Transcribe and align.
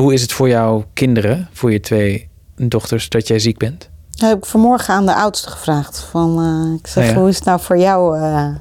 Hoe 0.00 0.12
is 0.12 0.22
het 0.22 0.32
voor 0.32 0.48
jouw 0.48 0.84
kinderen, 0.92 1.48
voor 1.52 1.72
je 1.72 1.80
twee 1.80 2.28
dochters, 2.56 3.08
dat 3.08 3.28
jij 3.28 3.38
ziek 3.38 3.58
bent? 3.58 3.90
Dat 4.10 4.28
heb 4.28 4.38
ik 4.38 4.46
vanmorgen 4.46 4.94
aan 4.94 5.06
de 5.06 5.14
oudste 5.14 5.50
gevraagd. 5.50 5.98
Van, 5.98 6.38
eh, 6.40 6.78
ik 6.78 6.86
zeg, 6.86 7.04
Oh 7.04 7.10
ja. 7.10 7.16
hoe 7.18 7.28
is 7.28 7.36
het 7.36 7.44
nou 7.44 7.60
voor 7.60 7.78
jou? 7.78 8.18
eh? 8.18 8.54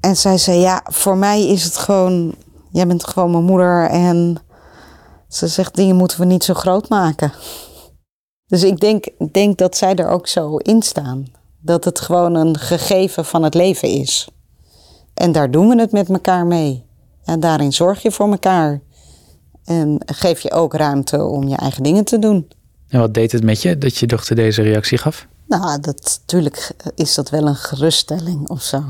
En 0.00 0.16
zij 0.16 0.38
zei, 0.38 0.58
ja, 0.58 0.80
voor 0.84 1.16
mij 1.16 1.46
is 1.48 1.64
het 1.64 1.76
gewoon... 1.76 2.34
Jij 2.70 2.86
bent 2.86 3.06
gewoon 3.06 3.30
mijn 3.30 3.44
moeder 3.44 3.88
en 3.90 4.36
ze 5.28 5.46
zegt, 5.48 5.74
dingen 5.74 5.96
moeten 5.96 6.18
we 6.20 6.24
niet 6.26 6.44
zo 6.44 6.54
groot 6.54 6.88
maken. 6.88 7.32
Dus 8.46 8.62
ik 8.62 8.80
denk, 8.80 9.06
ik 9.18 9.32
denk 9.32 9.58
dat 9.58 9.76
zij 9.76 9.94
er 9.94 10.08
ook 10.08 10.26
zo 10.26 10.56
in 10.56 10.82
staan. 10.82 11.26
Dat 11.60 11.84
het 11.84 12.00
gewoon 12.00 12.34
een 12.34 12.58
gegeven 12.58 13.24
van 13.24 13.42
het 13.42 13.54
leven 13.54 13.88
is. 13.88 14.28
En 15.14 15.32
daar 15.32 15.50
doen 15.50 15.68
we 15.68 15.80
het 15.80 15.92
met 15.92 16.08
elkaar 16.08 16.46
mee. 16.46 16.86
En 17.24 17.40
daarin 17.40 17.72
zorg 17.72 18.02
je 18.02 18.10
voor 18.12 18.30
elkaar. 18.30 18.80
En 19.66 20.02
geef 20.06 20.40
je 20.40 20.52
ook 20.52 20.74
ruimte 20.74 21.24
om 21.24 21.48
je 21.48 21.56
eigen 21.56 21.82
dingen 21.82 22.04
te 22.04 22.18
doen. 22.18 22.48
En 22.88 23.00
wat 23.00 23.14
deed 23.14 23.32
het 23.32 23.44
met 23.44 23.62
je 23.62 23.78
dat 23.78 23.96
je 23.96 24.06
dochter 24.06 24.36
deze 24.36 24.62
reactie 24.62 24.98
gaf? 24.98 25.26
Nou, 25.46 25.80
dat, 25.80 26.20
natuurlijk 26.20 26.70
is 26.94 27.14
dat 27.14 27.30
wel 27.30 27.46
een 27.46 27.56
geruststelling 27.56 28.48
of 28.48 28.62
zo. 28.62 28.84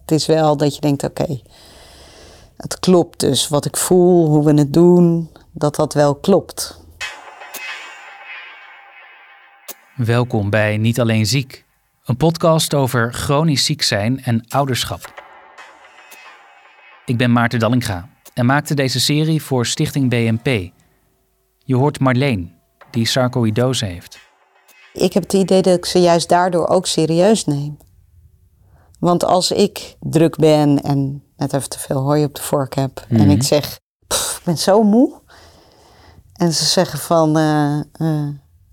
Het 0.00 0.10
is 0.10 0.26
wel 0.26 0.56
dat 0.56 0.74
je 0.74 0.80
denkt, 0.80 1.04
oké, 1.04 1.40
het 2.56 2.78
klopt 2.80 3.20
dus. 3.20 3.48
Wat 3.48 3.64
ik 3.64 3.76
voel, 3.76 4.26
hoe 4.26 4.44
we 4.44 4.54
het 4.54 4.72
doen, 4.72 5.30
dat 5.52 5.76
dat 5.76 5.94
wel 5.94 6.14
klopt. 6.14 6.82
Welkom 9.96 10.50
bij 10.50 10.76
Niet 10.76 11.00
Alleen 11.00 11.26
Ziek, 11.26 11.64
een 12.04 12.16
podcast 12.16 12.74
over 12.74 13.12
chronisch 13.12 13.64
ziek 13.64 13.82
zijn 13.82 14.22
en 14.22 14.44
ouderschap. 14.48 15.22
Ik 17.04 17.16
ben 17.16 17.32
Maarten 17.32 17.58
Dallinga 17.58 18.08
en 18.34 18.46
maakte 18.46 18.74
deze 18.74 19.00
serie 19.00 19.42
voor 19.42 19.66
Stichting 19.66 20.10
BNP. 20.10 20.72
Je 21.58 21.76
hoort 21.76 22.00
Marleen, 22.00 22.52
die 22.90 23.06
sarcoïdose 23.06 23.84
heeft. 23.84 24.18
Ik 24.92 25.12
heb 25.12 25.22
het 25.22 25.32
idee 25.32 25.62
dat 25.62 25.76
ik 25.76 25.84
ze 25.84 25.98
juist 25.98 26.28
daardoor 26.28 26.68
ook 26.68 26.86
serieus 26.86 27.44
neem. 27.44 27.76
Want 28.98 29.24
als 29.24 29.50
ik 29.50 29.96
druk 30.00 30.36
ben 30.36 30.82
en 30.82 31.22
net 31.36 31.52
even 31.52 31.68
te 31.68 31.78
veel 31.78 32.00
hooi 32.00 32.24
op 32.24 32.34
de 32.34 32.42
vork 32.42 32.74
heb 32.74 33.06
en 33.08 33.30
ik 33.30 33.42
zeg, 33.42 33.78
"Pff, 34.06 34.38
ik 34.38 34.44
ben 34.44 34.58
zo 34.58 34.82
moe. 34.82 35.22
En 36.32 36.52
ze 36.52 36.64
zeggen 36.64 36.98
van, 36.98 37.36
eh, 37.36 37.80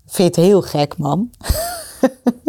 vind 0.06 0.16
je 0.16 0.22
het 0.22 0.36
heel 0.36 0.62
gek, 0.62 0.98
mam? 0.98 1.30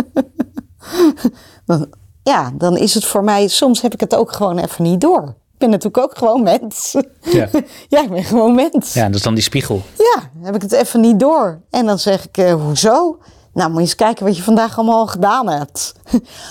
dan, 1.65 1.93
ja, 2.23 2.51
dan 2.51 2.77
is 2.77 2.93
het 2.93 3.05
voor 3.05 3.23
mij, 3.23 3.47
soms 3.47 3.81
heb 3.81 3.93
ik 3.93 3.99
het 3.99 4.15
ook 4.15 4.31
gewoon 4.31 4.57
even 4.57 4.83
niet 4.83 5.01
door. 5.01 5.35
Ik 5.63 5.69
ben 5.69 5.79
natuurlijk 5.79 6.11
ook 6.11 6.17
gewoon 6.17 6.43
mens. 6.43 6.95
Ja. 7.21 7.49
ja, 7.87 8.03
ik 8.03 8.09
ben 8.09 8.23
gewoon 8.23 8.55
mens. 8.55 8.93
Ja, 8.93 9.05
dat 9.05 9.15
is 9.15 9.21
dan 9.21 9.33
die 9.33 9.43
spiegel. 9.43 9.81
Ja, 9.97 10.29
heb 10.41 10.55
ik 10.55 10.61
het 10.61 10.71
even 10.71 11.01
niet 11.01 11.19
door. 11.19 11.61
En 11.69 11.85
dan 11.85 11.99
zeg 11.99 12.25
ik, 12.25 12.37
eh, 12.37 12.53
hoezo? 12.53 13.19
Nou, 13.53 13.69
moet 13.69 13.77
je 13.77 13.81
eens 13.81 13.95
kijken 13.95 14.25
wat 14.25 14.37
je 14.37 14.43
vandaag 14.43 14.77
allemaal 14.77 15.07
gedaan 15.07 15.49
hebt. 15.49 15.93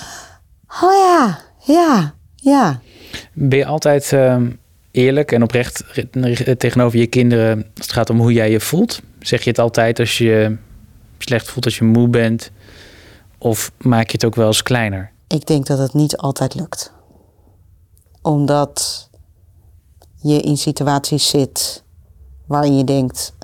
oh 0.83 0.92
ja, 0.92 1.38
ja, 1.58 2.14
ja. 2.34 2.80
Ben 3.33 3.58
je 3.58 3.66
altijd 3.66 4.12
ehm, 4.12 4.50
eerlijk 4.90 5.33
en 5.33 5.42
oprecht 5.42 5.84
tegenover 6.58 6.98
je 6.98 7.06
kinderen 7.06 7.56
als 7.56 7.86
het 7.86 7.92
gaat 7.92 8.10
om 8.10 8.18
hoe 8.20 8.33
jij 8.33 8.50
je 8.50 8.60
voelt? 8.60 9.00
Zeg 9.20 9.42
je 9.42 9.50
het 9.50 9.58
altijd 9.58 9.98
als 9.98 10.18
je 10.18 10.56
slecht 11.18 11.50
voelt, 11.50 11.64
als 11.64 11.78
je 11.78 11.84
moe 11.84 12.08
bent? 12.08 12.50
Of 13.38 13.72
maak 13.78 14.06
je 14.06 14.12
het 14.12 14.24
ook 14.24 14.34
wel 14.34 14.46
eens 14.46 14.62
kleiner? 14.62 15.10
Ik 15.27 15.46
denk 15.46 15.66
dat 15.66 15.78
het 15.78 15.94
niet 15.94 16.16
altijd 16.16 16.55
lukt. 16.55 16.92
Omdat 18.22 19.08
je 20.14 20.40
in 20.40 20.56
situaties 20.56 21.28
zit 21.28 21.84
waarin 22.46 22.76
je 22.76 22.84
denkt, 22.84 23.34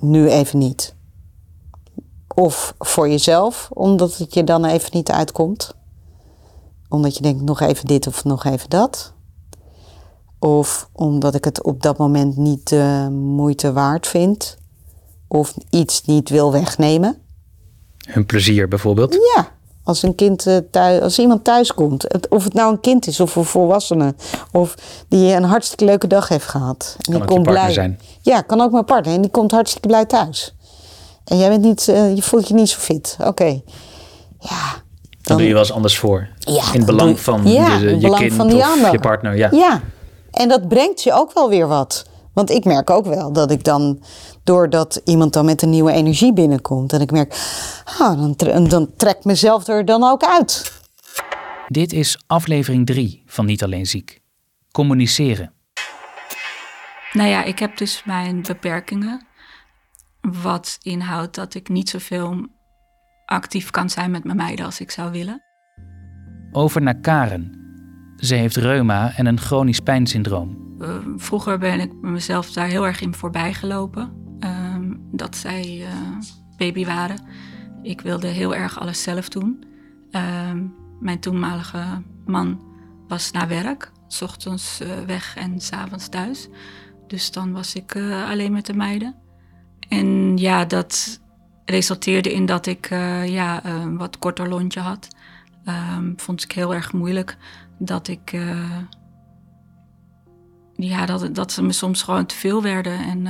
nu 0.00 0.28
even 0.28 0.58
niet. 0.58 0.94
Of 2.34 2.74
voor 2.78 3.08
jezelf, 3.08 3.68
omdat 3.72 4.16
het 4.16 4.34
je 4.34 4.44
dan 4.44 4.64
even 4.64 4.90
niet 4.92 5.10
uitkomt. 5.10 5.74
Omdat 6.88 7.16
je 7.16 7.22
denkt, 7.22 7.42
nog 7.42 7.60
even 7.60 7.86
dit 7.86 8.06
of 8.06 8.24
nog 8.24 8.44
even 8.44 8.70
dat. 8.70 9.12
Of 10.38 10.88
omdat 10.92 11.34
ik 11.34 11.44
het 11.44 11.62
op 11.62 11.82
dat 11.82 11.98
moment 11.98 12.36
niet 12.36 12.68
de 12.68 13.08
moeite 13.10 13.72
waard 13.72 14.06
vind. 14.06 14.58
Of 15.28 15.54
iets 15.70 16.02
niet 16.02 16.28
wil 16.28 16.52
wegnemen. 16.52 17.18
Hun 18.06 18.26
plezier 18.26 18.68
bijvoorbeeld? 18.68 19.14
Ja, 19.34 19.55
als 19.86 20.02
een 20.02 20.14
kind 20.14 20.46
eh, 20.46 20.56
thuis, 20.70 21.00
als 21.00 21.18
iemand 21.18 21.44
thuis 21.44 21.74
komt, 21.74 22.28
of 22.28 22.44
het 22.44 22.52
nou 22.54 22.72
een 22.72 22.80
kind 22.80 23.06
is 23.06 23.20
of 23.20 23.36
een 23.36 23.44
volwassene, 23.44 24.14
of 24.52 24.74
die 25.08 25.32
een 25.32 25.44
hartstikke 25.44 25.84
leuke 25.84 26.06
dag 26.06 26.28
heeft 26.28 26.46
gehad. 26.46 26.96
En 26.98 27.02
Kan 27.12 27.20
die 27.20 27.24
komt 27.30 27.42
partner 27.42 27.62
blij. 27.62 27.72
zijn. 27.72 28.00
Ja, 28.22 28.40
kan 28.40 28.60
ook 28.60 28.70
mijn 28.72 28.84
partner. 28.84 29.14
En 29.14 29.20
die 29.20 29.30
komt 29.30 29.50
hartstikke 29.50 29.88
blij 29.88 30.04
thuis. 30.04 30.54
En 31.24 31.38
jij 31.38 31.48
bent 31.48 31.62
niet, 31.62 31.88
eh, 31.88 32.14
je 32.14 32.22
voelt 32.22 32.48
je 32.48 32.54
niet 32.54 32.68
zo 32.68 32.78
fit. 32.78 33.16
Oké. 33.24 33.60
Ja. 34.40 34.84
Dan 35.22 35.36
doe 35.36 35.46
je 35.46 35.52
wel 35.52 35.62
eens 35.62 35.72
anders 35.72 35.98
voor. 35.98 36.28
Ja, 36.38 36.62
in 36.72 36.76
het 36.76 36.86
belang 36.86 37.20
van 37.20 37.40
ja, 37.44 37.76
je, 37.76 37.88
je 37.90 37.96
belang 37.96 38.16
kind 38.20 38.32
van 38.32 38.46
die 38.48 38.56
of 38.58 38.64
ander. 38.72 38.92
je 38.92 38.98
partner. 39.00 39.36
Ja. 39.36 39.48
Ja, 39.52 39.80
en 40.30 40.48
dat 40.48 40.68
brengt 40.68 41.02
je 41.02 41.12
ook 41.12 41.32
wel 41.32 41.48
weer 41.48 41.68
wat. 41.68 42.04
Want 42.32 42.50
ik 42.50 42.64
merk 42.64 42.90
ook 42.90 43.06
wel 43.06 43.32
dat 43.32 43.50
ik 43.50 43.64
dan, 43.64 44.00
doordat 44.46 45.00
iemand 45.04 45.32
dan 45.32 45.44
met 45.44 45.62
een 45.62 45.70
nieuwe 45.70 45.92
energie 45.92 46.32
binnenkomt, 46.32 46.92
en 46.92 47.00
ik 47.00 47.10
merk, 47.10 47.34
ah, 47.98 48.18
dan, 48.18 48.36
tre- 48.36 48.62
dan 48.68 48.90
trek 48.96 49.16
ik 49.16 49.24
mezelf 49.24 49.66
er 49.66 49.84
dan 49.84 50.04
ook 50.04 50.24
uit. 50.24 50.72
Dit 51.68 51.92
is 51.92 52.22
aflevering 52.26 52.86
3 52.86 53.22
van 53.26 53.46
Niet 53.46 53.62
Alleen 53.62 53.86
Ziek. 53.86 54.20
Communiceren. 54.72 55.52
Nou 57.12 57.28
ja, 57.28 57.44
ik 57.44 57.58
heb 57.58 57.76
dus 57.76 58.02
mijn 58.04 58.42
beperkingen. 58.42 59.26
Wat 60.20 60.78
inhoudt 60.82 61.34
dat 61.34 61.54
ik 61.54 61.68
niet 61.68 61.88
zoveel 61.88 62.46
actief 63.24 63.70
kan 63.70 63.90
zijn 63.90 64.10
met 64.10 64.24
mijn 64.24 64.36
meiden 64.36 64.64
als 64.64 64.80
ik 64.80 64.90
zou 64.90 65.10
willen. 65.10 65.42
Over 66.52 66.82
naar 66.82 67.00
Karen. 67.00 67.64
Ze 68.16 68.34
heeft 68.34 68.56
reuma 68.56 69.12
en 69.16 69.26
een 69.26 69.40
chronisch 69.40 69.80
pijnsyndroom. 69.80 70.74
Eh, 70.80 70.88
vroeger 71.16 71.58
ben 71.58 71.80
ik 71.80 71.92
mezelf 72.00 72.52
daar 72.52 72.66
heel 72.66 72.86
erg 72.86 73.00
in 73.00 73.14
voorbij 73.14 73.52
gelopen. 73.54 74.24
Ehm, 75.16 75.30
dat 75.30 75.36
zij 75.36 75.86
eh, 75.86 75.92
baby 76.56 76.84
waren. 76.84 77.20
Ik 77.82 78.00
wilde 78.00 78.26
heel 78.26 78.54
erg 78.54 78.80
alles 78.80 79.02
zelf 79.02 79.28
doen. 79.28 79.64
Ehm, 80.10 80.64
mijn 81.00 81.20
toenmalige 81.20 82.02
man 82.26 82.60
was 83.08 83.30
naar 83.30 83.48
werk. 83.48 83.92
S 84.08 84.22
ochtends 84.22 84.80
eh, 84.80 84.88
weg 85.06 85.36
en 85.36 85.60
s'avonds 85.60 86.08
thuis. 86.08 86.48
Dus 87.06 87.30
dan 87.30 87.52
was 87.52 87.74
ik 87.74 87.94
eh, 87.94 88.30
alleen 88.30 88.52
met 88.52 88.66
de 88.66 88.74
meiden. 88.74 89.14
En 89.88 90.36
ja, 90.36 90.64
dat 90.64 91.20
resulteerde 91.64 92.32
in 92.32 92.46
dat 92.46 92.66
ik 92.66 92.88
ja, 93.24 93.64
een 93.64 93.96
wat 93.96 94.18
korter 94.18 94.48
lontje 94.48 94.80
had. 94.80 95.08
Ehm, 95.64 96.12
vond 96.16 96.42
ik 96.42 96.52
heel 96.52 96.74
erg 96.74 96.92
moeilijk 96.92 97.36
dat 97.78 98.08
ik... 98.08 98.36
ja, 100.74 101.06
dat, 101.06 101.34
dat 101.34 101.52
ze 101.52 101.62
me 101.62 101.72
soms 101.72 102.02
gewoon 102.02 102.26
te 102.26 102.34
veel 102.34 102.62
werden. 102.62 102.98
En 102.98 103.26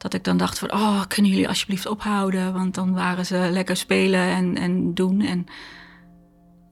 dat 0.00 0.14
ik 0.14 0.24
dan 0.24 0.36
dacht 0.36 0.58
van, 0.58 0.72
oh, 0.72 1.02
kunnen 1.08 1.30
jullie 1.30 1.48
alsjeblieft 1.48 1.86
ophouden? 1.86 2.52
Want 2.52 2.74
dan 2.74 2.92
waren 2.94 3.26
ze 3.26 3.48
lekker 3.50 3.76
spelen 3.76 4.20
en, 4.20 4.56
en 4.56 4.94
doen. 4.94 5.20
En, 5.20 5.46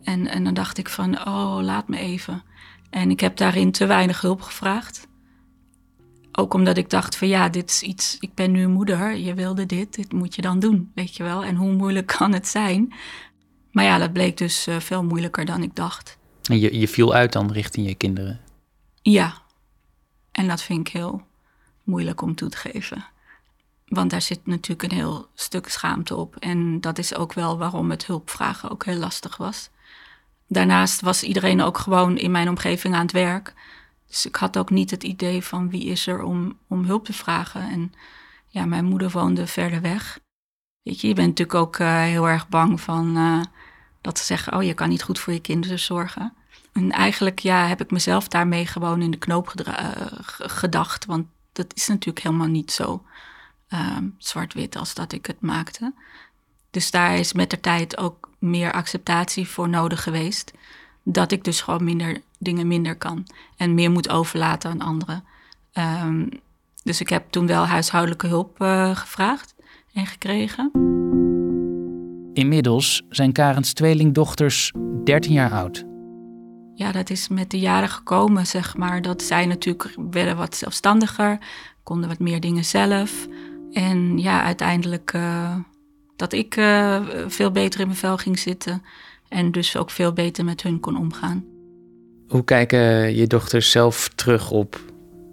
en, 0.03 0.27
en 0.27 0.45
dan 0.45 0.55
dacht 0.55 0.79
ik 0.79 0.89
van, 0.89 1.27
oh, 1.27 1.59
laat 1.63 1.89
me 1.89 1.99
even. 1.99 2.43
En 2.91 3.11
ik 3.11 3.21
heb 3.21 3.37
daarin 3.37 3.73
te 3.73 3.87
weinig 3.87 4.21
hulp 4.21 4.41
gevraagd. 4.41 5.09
Ook 6.33 6.55
omdat 6.55 6.77
ik 6.77 6.91
dacht 6.91 7.17
van, 7.17 7.29
ja, 7.29 7.49
dit 7.49 7.71
is 7.71 7.83
iets, 7.83 8.17
ik 8.21 8.35
ben 8.35 8.51
nu 8.51 8.67
moeder, 8.67 9.17
je 9.17 9.35
wilde 9.35 9.67
dit, 9.67 9.95
dit 9.95 10.13
moet 10.13 10.35
je 10.35 10.43
dan 10.43 10.59
doen, 10.59 10.91
weet 10.95 11.17
je 11.17 11.23
wel. 11.23 11.45
En 11.45 11.55
hoe 11.55 11.73
moeilijk 11.73 12.07
kan 12.19 12.33
het 12.33 12.49
zijn? 12.49 12.93
Maar 13.71 13.85
ja, 13.85 13.99
dat 13.99 14.13
bleek 14.13 14.37
dus 14.37 14.67
eh, 14.67 14.81
veel 14.81 15.05
moeilijker 15.05 15.45
dan 15.45 15.63
ik 15.63 15.75
dacht. 15.75 16.19
En 16.43 16.59
je, 16.59 16.79
je 16.79 16.89
viel 16.89 17.15
uit 17.15 17.33
dan 17.33 17.53
richting 17.53 17.87
je 17.87 17.95
kinderen. 17.95 18.41
Ja, 19.03 19.35
en 20.33 20.49
dat 20.49 20.63
vind 20.63 20.89
ik 20.89 20.93
heel 20.93 21.23
moeilijk 21.85 22.23
om 22.23 22.35
toe 22.35 22.49
te 22.49 22.57
geven. 22.57 23.05
Want 23.89 24.11
daar 24.11 24.23
zit 24.23 24.47
natuurlijk 24.47 24.93
een 24.93 24.99
heel 24.99 25.29
stuk 25.35 25.69
schaamte 25.69 26.17
op. 26.17 26.37
En 26.37 26.81
dat 26.81 26.99
is 26.99 27.15
ook 27.15 27.33
wel 27.33 27.59
waarom 27.59 27.91
het 27.91 28.07
hulpvragen 28.07 28.71
ook 28.71 28.85
heel 28.85 28.99
lastig 28.99 29.37
was. 29.37 29.71
Daarnaast 30.47 31.01
was 31.01 31.23
iedereen 31.23 31.63
ook 31.63 31.79
gewoon 31.79 32.19
in 32.19 32.31
mijn 32.31 32.49
omgeving 32.49 32.95
aan 32.95 33.03
het 33.03 33.13
werk. 33.13 33.55
Dus 34.07 34.27
ik 34.27 34.37
had 34.37 34.59
ook 34.59 34.71
niet 34.71 34.91
het 34.91 35.05
idee 35.05 35.45
van 35.45 35.71
wie 35.71 35.85
is 35.85 36.07
er 36.07 36.23
om, 36.23 36.59
om 36.69 36.85
hulp 36.85 37.05
te 37.05 37.13
vragen. 37.13 37.71
En 37.71 37.93
ja, 38.47 38.65
mijn 38.65 38.85
moeder 38.85 39.11
woonde 39.11 39.47
verder 39.47 39.81
weg. 39.81 40.19
Weet 40.83 41.01
je, 41.01 41.09
je 41.09 41.15
bent 41.15 41.29
natuurlijk 41.29 41.59
ook 41.59 41.77
eh, 41.77 42.03
heel 42.03 42.29
erg 42.29 42.49
bang 42.49 42.81
van 42.81 43.17
eh, 43.17 43.41
dat 44.01 44.19
ze 44.19 44.25
zeggen: 44.25 44.57
Oh, 44.57 44.63
je 44.63 44.75
kan 44.75 44.89
niet 44.89 45.03
goed 45.03 45.19
voor 45.19 45.33
je 45.33 45.41
kinderen 45.41 45.79
zorgen. 45.79 46.35
En 46.73 46.91
eigenlijk 46.91 47.39
ja, 47.39 47.67
heb 47.67 47.81
ik 47.81 47.91
mezelf 47.91 48.29
daarmee 48.29 48.67
gewoon 48.67 49.03
in 49.03 49.11
de 49.11 49.19
knoop 49.19 49.51
eh, 49.51 49.91
gedacht. 50.39 51.05
Want 51.05 51.27
dat 51.53 51.75
is 51.75 51.89
natuurlijk 51.89 52.25
helemaal 52.25 52.47
niet 52.47 52.73
zo 52.73 53.03
ehm, 53.69 54.05
zwart-wit 54.19 54.77
als 54.77 54.95
dat 54.95 55.13
ik 55.13 55.27
het 55.27 55.41
maakte. 55.41 55.93
Dus 56.71 56.91
daar 56.91 57.19
is 57.19 57.33
met 57.33 57.51
de 57.51 57.61
tijd 57.61 57.99
ook 57.99 58.29
meer 58.39 58.73
acceptatie 58.73 59.49
voor 59.49 59.69
nodig 59.69 60.03
geweest. 60.03 60.53
Dat 61.03 61.33
ik 61.33 61.45
dus 61.45 61.61
gewoon 61.61 61.85
minder 61.85 62.21
dingen 62.39 62.67
minder 62.67 62.97
kan. 62.97 63.27
En 63.57 63.75
meer 63.75 63.91
moet 63.91 64.09
overlaten 64.09 64.71
aan 64.71 64.81
anderen. 64.81 65.25
Ehm, 65.73 66.27
Dus 66.83 67.01
ik 67.01 67.09
heb 67.09 67.31
toen 67.31 67.47
wel 67.47 67.67
huishoudelijke 67.67 68.27
hulp 68.27 68.61
uh, 68.63 68.97
gevraagd 68.97 69.55
en 69.93 70.07
gekregen. 70.07 70.71
Inmiddels 72.33 73.03
zijn 73.09 73.33
Karens 73.33 73.73
tweelingdochters 73.73 74.73
13 75.05 75.33
jaar 75.33 75.53
oud. 75.53 75.85
Ja, 76.75 76.93
dat 76.93 77.11
is 77.11 77.29
met 77.29 77.51
de 77.51 77.59
jaren 77.59 77.89
gekomen, 77.89 78.47
zeg 78.47 78.77
maar. 78.77 79.03
Dat 79.03 79.23
zij 79.23 79.47
natuurlijk 79.47 79.95
werden 80.11 80.37
wat 80.37 80.57
zelfstandiger, 80.57 81.39
konden 81.83 82.09
wat 82.09 82.19
meer 82.19 82.41
dingen 82.41 82.65
zelf. 82.65 83.27
En 83.73 84.19
ja, 84.19 84.43
uiteindelijk 84.43 85.13
uh, 85.13 85.57
dat 86.17 86.33
ik 86.33 86.57
uh, 86.57 87.01
veel 87.27 87.51
beter 87.51 87.81
in 87.81 87.87
mijn 87.87 87.99
vel 87.99 88.17
ging 88.17 88.39
zitten. 88.39 88.83
En 89.29 89.53
dus 89.53 89.77
ook 89.77 89.91
veel 89.91 90.13
beter 90.13 90.45
met 90.45 90.63
hun 90.63 90.81
kon 90.81 90.97
omgaan. 90.97 91.45
Hoe 92.29 92.45
kijken 92.45 93.17
je 93.17 93.27
dochters 93.27 93.71
zelf 93.71 94.09
terug 94.15 94.51
op 94.51 94.81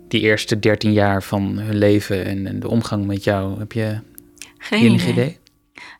die 0.07 0.21
eerste 0.21 0.59
13 0.59 0.93
jaar 0.93 1.23
van 1.23 1.57
hun 1.57 1.77
leven 1.77 2.25
en, 2.25 2.47
en 2.47 2.59
de 2.59 2.69
omgang 2.69 3.05
met 3.05 3.23
jou? 3.23 3.59
Heb 3.59 3.71
je 3.71 3.99
geen 4.57 4.93
idee? 4.93 5.09
idee? 5.09 5.37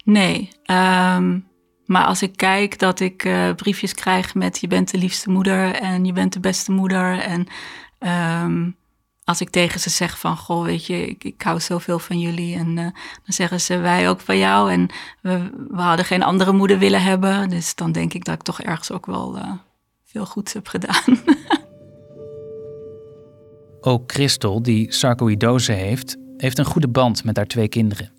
Nee. 0.04 0.50
Um, 0.66 1.46
maar 1.86 2.06
als 2.06 2.22
ik 2.22 2.36
kijk 2.36 2.80
dat 2.80 3.00
ik 3.00 3.26
uh, 3.26 3.54
briefjes 3.54 3.94
krijg 3.94 4.36
met 4.36 4.60
je 4.60 4.68
bent 4.68 4.92
de 4.92 4.98
liefste 4.98 5.30
moeder 5.30 5.74
en 5.74 6.06
je 6.06 6.14
bent 6.14 6.34
de 6.34 6.40
beste 6.40 6.72
moeder. 6.72 7.20
En 7.20 7.48
um, 8.44 8.76
als 9.26 9.42
ik 9.42 9.50
tegen 9.50 9.80
ze 9.80 9.90
zeg 9.90 10.20
van, 10.20 10.38
goh, 10.38 10.64
weet 10.64 10.86
je, 10.86 11.08
ik, 11.08 11.24
ik 11.24 11.42
hou 11.42 11.60
zoveel 11.60 12.00
van 12.00 12.20
jullie. 12.20 12.56
En 12.56 12.68
uh, 12.68 12.84
dan 12.84 12.94
zeggen 13.24 13.62
ze, 13.62 13.78
wij 13.78 14.10
ook 14.10 14.20
van 14.20 14.38
jou. 14.38 14.72
En 14.72 14.88
we, 15.22 15.50
we 15.70 15.82
hadden 15.82 16.06
geen 16.06 16.24
andere 16.24 16.52
moeder 16.52 16.80
willen 16.80 17.02
hebben. 17.02 17.50
Dus 17.50 17.76
dan 17.76 17.92
denk 17.92 18.14
ik 18.14 18.26
dat 18.26 18.36
ik 18.36 18.42
toch 18.42 18.62
ergens 18.62 18.92
ook 18.92 19.06
wel 19.06 19.38
uh, 19.38 19.52
veel 20.04 20.26
goeds 20.26 20.54
heb 20.54 20.68
gedaan. 20.68 21.04
ook 23.82 24.12
Christel, 24.12 24.62
die 24.62 24.94
sarcoïdose 24.94 25.72
heeft, 25.72 26.18
heeft 26.38 26.58
een 26.58 26.66
goede 26.66 26.88
band 26.88 27.24
met 27.24 27.38
haar 27.38 27.48
twee 27.48 27.68
kinderen. 27.68 28.12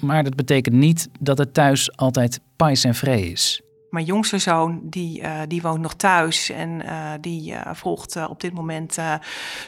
Maar 0.00 0.24
dat 0.24 0.34
betekent 0.34 0.74
niet 0.74 1.08
dat 1.20 1.38
het 1.38 1.54
thuis 1.54 1.96
altijd 1.96 2.40
pais 2.56 2.84
en 2.84 2.94
vree 2.94 3.30
is. 3.30 3.63
Mijn 3.94 4.06
jongste 4.06 4.38
zoon 4.38 4.80
die, 4.82 5.22
uh, 5.22 5.30
die 5.48 5.62
woont 5.62 5.80
nog 5.80 5.94
thuis 5.94 6.50
en 6.50 6.82
uh, 6.84 7.10
die 7.20 7.52
uh, 7.52 7.60
volgt 7.72 8.26
op 8.28 8.40
dit 8.40 8.54
moment 8.54 8.98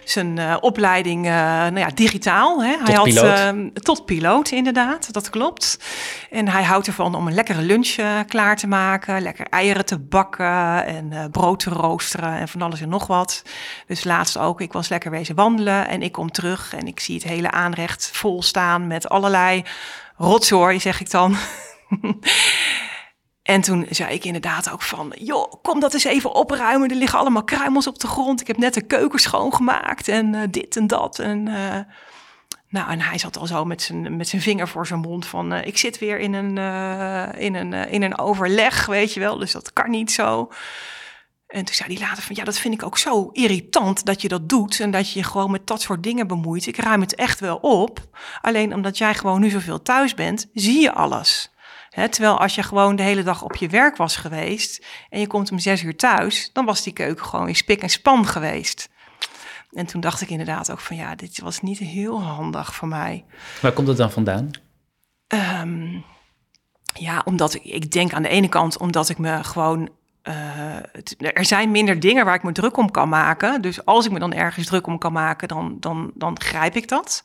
zijn 0.05 0.63
opleiding 0.63 1.25
nou 1.25 1.79
ja, 1.79 1.89
digitaal. 1.95 2.63
Hè. 2.63 2.77
Tot 2.77 2.87
hij 2.87 2.95
had 2.97 3.05
piloot. 3.05 3.85
tot 3.85 4.05
piloot, 4.05 4.51
inderdaad, 4.51 5.13
dat 5.13 5.31
klopt. 5.31 5.79
En 6.31 6.49
hij 6.49 6.63
houdt 6.63 6.87
ervan 6.87 7.15
om 7.15 7.27
een 7.27 7.35
lekkere 7.35 7.63
lunch 7.63 7.95
klaar 8.27 8.57
te 8.57 8.67
maken, 8.67 9.23
lekker 9.23 9.47
eieren 9.47 9.87
te 9.87 9.99
bakken 9.99 10.87
en 10.87 11.31
brood 11.31 11.61
te 11.61 11.71
roosteren 11.71 12.39
en 12.39 12.49
van 12.49 12.63
alles 12.63 12.81
en 12.81 12.89
nog 12.89 13.07
wat. 13.07 13.43
Dus 13.87 14.05
laatst 14.05 14.39
ook, 14.39 14.61
ik 14.61 14.73
was 14.73 14.89
lekker 14.89 15.11
wezen 15.11 15.35
wandelen 15.35 15.89
en 15.89 16.03
ik 16.03 16.13
kom 16.13 16.31
terug 16.31 16.75
en 16.75 16.87
ik 16.87 17.01
zie 17.01 17.15
het 17.15 17.25
hele 17.25 17.51
aanrecht 17.51 18.11
vol 18.13 18.43
staan 18.43 18.87
met 18.87 19.09
allerlei 19.09 19.65
rotzooi, 20.17 20.81
zeg 20.81 21.01
ik 21.01 21.11
dan. 21.11 21.37
en 23.47 23.61
toen 23.61 23.87
zei 23.91 24.15
ik 24.15 24.25
inderdaad 24.25 24.71
ook 24.71 24.83
van, 24.83 25.13
joh, 25.19 25.53
kom 25.63 25.81
dat 25.81 25.95
eens 25.95 26.05
even 26.05 26.35
opruimen. 26.35 26.91
Er 26.91 26.97
liggen 26.97 27.19
allemaal 27.19 27.45
kruimels 27.45 27.87
op 27.87 27.99
de 27.99 28.07
grond. 28.07 28.41
Ik 28.41 28.47
heb 28.47 28.57
net 28.57 28.75
de 28.75 28.83
keuken 28.83 29.19
schoongemaakt 29.19 30.09
en 30.09 30.35
uh, 30.35 30.43
dit 30.51 30.77
en 30.77 30.87
dat. 30.87 31.19
En, 31.19 31.47
uh, 31.47 31.79
nou, 32.69 32.91
en 32.91 33.01
hij 33.01 33.19
zat 33.19 33.39
al 33.39 33.47
zo 33.47 33.65
met 33.65 33.83
zijn, 33.83 34.17
met 34.17 34.29
zijn 34.29 34.43
vinger 34.43 34.69
voor 34.69 34.87
zijn 34.87 35.01
mond 35.01 35.27
van, 35.27 35.53
uh, 35.53 35.67
ik 35.67 35.79
zit 35.79 35.99
weer 35.99 36.19
in 36.19 36.33
een, 36.33 36.57
in, 37.39 37.55
een, 37.55 37.73
in 37.73 38.03
een 38.03 38.19
overleg, 38.19 38.87
weet 38.87 39.15
je 39.15 39.21
wel. 39.21 39.39
Dus 39.39 39.53
dat 39.53 39.73
kan 39.73 39.91
niet 39.91 40.13
zo. 40.13 40.53
En 41.47 41.65
toen 41.65 41.75
zei 41.75 41.95
hij 41.95 42.07
later 42.07 42.23
van, 42.23 42.37
ja, 42.37 42.45
dat 42.45 42.59
vind 42.59 42.75
ik 42.75 42.83
ook 42.83 42.99
zo 42.99 43.31
irritant 43.33 44.05
dat 44.05 44.23
je 44.23 44.29
dat 44.29 44.49
doet 44.49 44.81
en 44.81 44.91
dat 44.91 45.13
je 45.13 45.19
je 45.19 45.25
gewoon 45.25 45.51
met 45.51 45.67
dat 45.67 45.83
soort 45.83 46.03
dingen 46.03 46.27
bemoeit. 46.27 46.67
Ik 46.67 46.77
ruim 46.77 47.01
het 47.01 47.15
echt 47.15 47.41
wel 47.41 47.57
op. 47.57 48.01
Alleen 48.41 48.75
omdat 48.75 48.99
jij 48.99 49.15
gewoon 49.15 49.41
nu 49.41 49.51
zoveel 49.51 49.83
thuis 49.83 50.15
bent, 50.15 50.47
zie 50.53 50.81
je 50.81 50.93
alles. 50.93 51.51
Terwijl 51.97 52.41
als 52.41 52.55
je 52.55 52.63
gewoon 52.63 52.97
de 52.97 53.03
hele 53.03 53.23
dag 53.23 53.43
op 53.43 53.57
je 53.57 53.69
werk 53.69 53.97
was 53.97 54.17
geweest 54.17 54.85
en 55.11 55.21
je 55.21 55.27
komt 55.27 55.51
om 55.51 55.59
zes 55.59 55.83
uur 55.83 55.97
thuis, 55.97 56.51
dan 56.53 56.65
was 56.65 56.83
die 56.83 56.93
keuken 56.93 57.27
gewoon 57.27 57.45
weer 57.45 57.57
spik 57.57 57.83
en 57.83 57.91
span 57.91 58.27
geweest. 58.27 58.89
En 59.71 59.87
toen 59.87 60.01
dacht 60.01 60.21
ik 60.21 60.31
inderdaad 60.31 60.71
ook 60.71 60.81
van 60.81 60.97
ja, 60.97 61.15
dit 61.15 61.41
was 61.41 61.61
niet 61.61 61.79
heel 61.79 62.23
handig 62.23 62.75
voor 62.75 62.89
mij. 62.89 63.25
Waar 63.61 63.73
komt 63.73 63.89
het 63.89 63.97
dan 63.97 64.11
vandaan? 64.11 64.51
Um, 65.29 66.05
ja, 66.95 67.23
omdat 67.25 67.55
ik, 67.55 67.65
ik 67.65 67.91
denk 67.91 68.13
aan 68.13 68.23
de 68.23 68.29
ene 68.29 68.49
kant 68.49 68.79
omdat 68.79 69.09
ik 69.09 69.19
me 69.19 69.45
gewoon 69.45 69.91
uh, 70.23 70.77
er 71.19 71.45
zijn 71.45 71.71
minder 71.71 72.01
dingen 72.01 72.25
waar 72.25 72.35
ik 72.35 72.43
me 72.43 72.53
druk 72.53 72.77
om 72.77 72.91
kan 72.91 73.09
maken. 73.09 73.63
Dus 73.63 73.85
als 73.85 74.07
ik 74.07 74.13
me 74.13 74.19
dan 74.19 74.33
ergens 74.33 74.67
druk 74.67 74.87
om 74.87 74.99
kan 74.99 75.13
maken, 75.13 75.49
dan, 75.49 75.77
dan, 75.81 76.11
dan 76.15 76.41
grijp 76.41 76.77
ik 76.77 76.89
dat. 76.89 77.25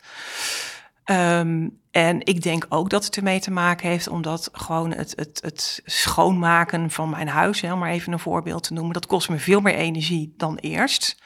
Um, 1.05 1.79
en 1.91 2.25
ik 2.25 2.41
denk 2.41 2.65
ook 2.69 2.89
dat 2.89 3.05
het 3.05 3.15
ermee 3.17 3.39
te 3.39 3.51
maken 3.51 3.89
heeft, 3.89 4.07
omdat 4.07 4.49
gewoon 4.51 4.93
het, 4.93 5.13
het, 5.15 5.39
het 5.43 5.81
schoonmaken 5.85 6.91
van 6.91 7.09
mijn 7.09 7.27
huis, 7.27 7.61
maar 7.61 7.89
even 7.89 8.13
een 8.13 8.19
voorbeeld 8.19 8.63
te 8.63 8.73
noemen, 8.73 8.93
dat 8.93 9.05
kost 9.05 9.29
me 9.29 9.37
veel 9.37 9.61
meer 9.61 9.75
energie 9.75 10.33
dan 10.37 10.57
eerst. 10.57 11.21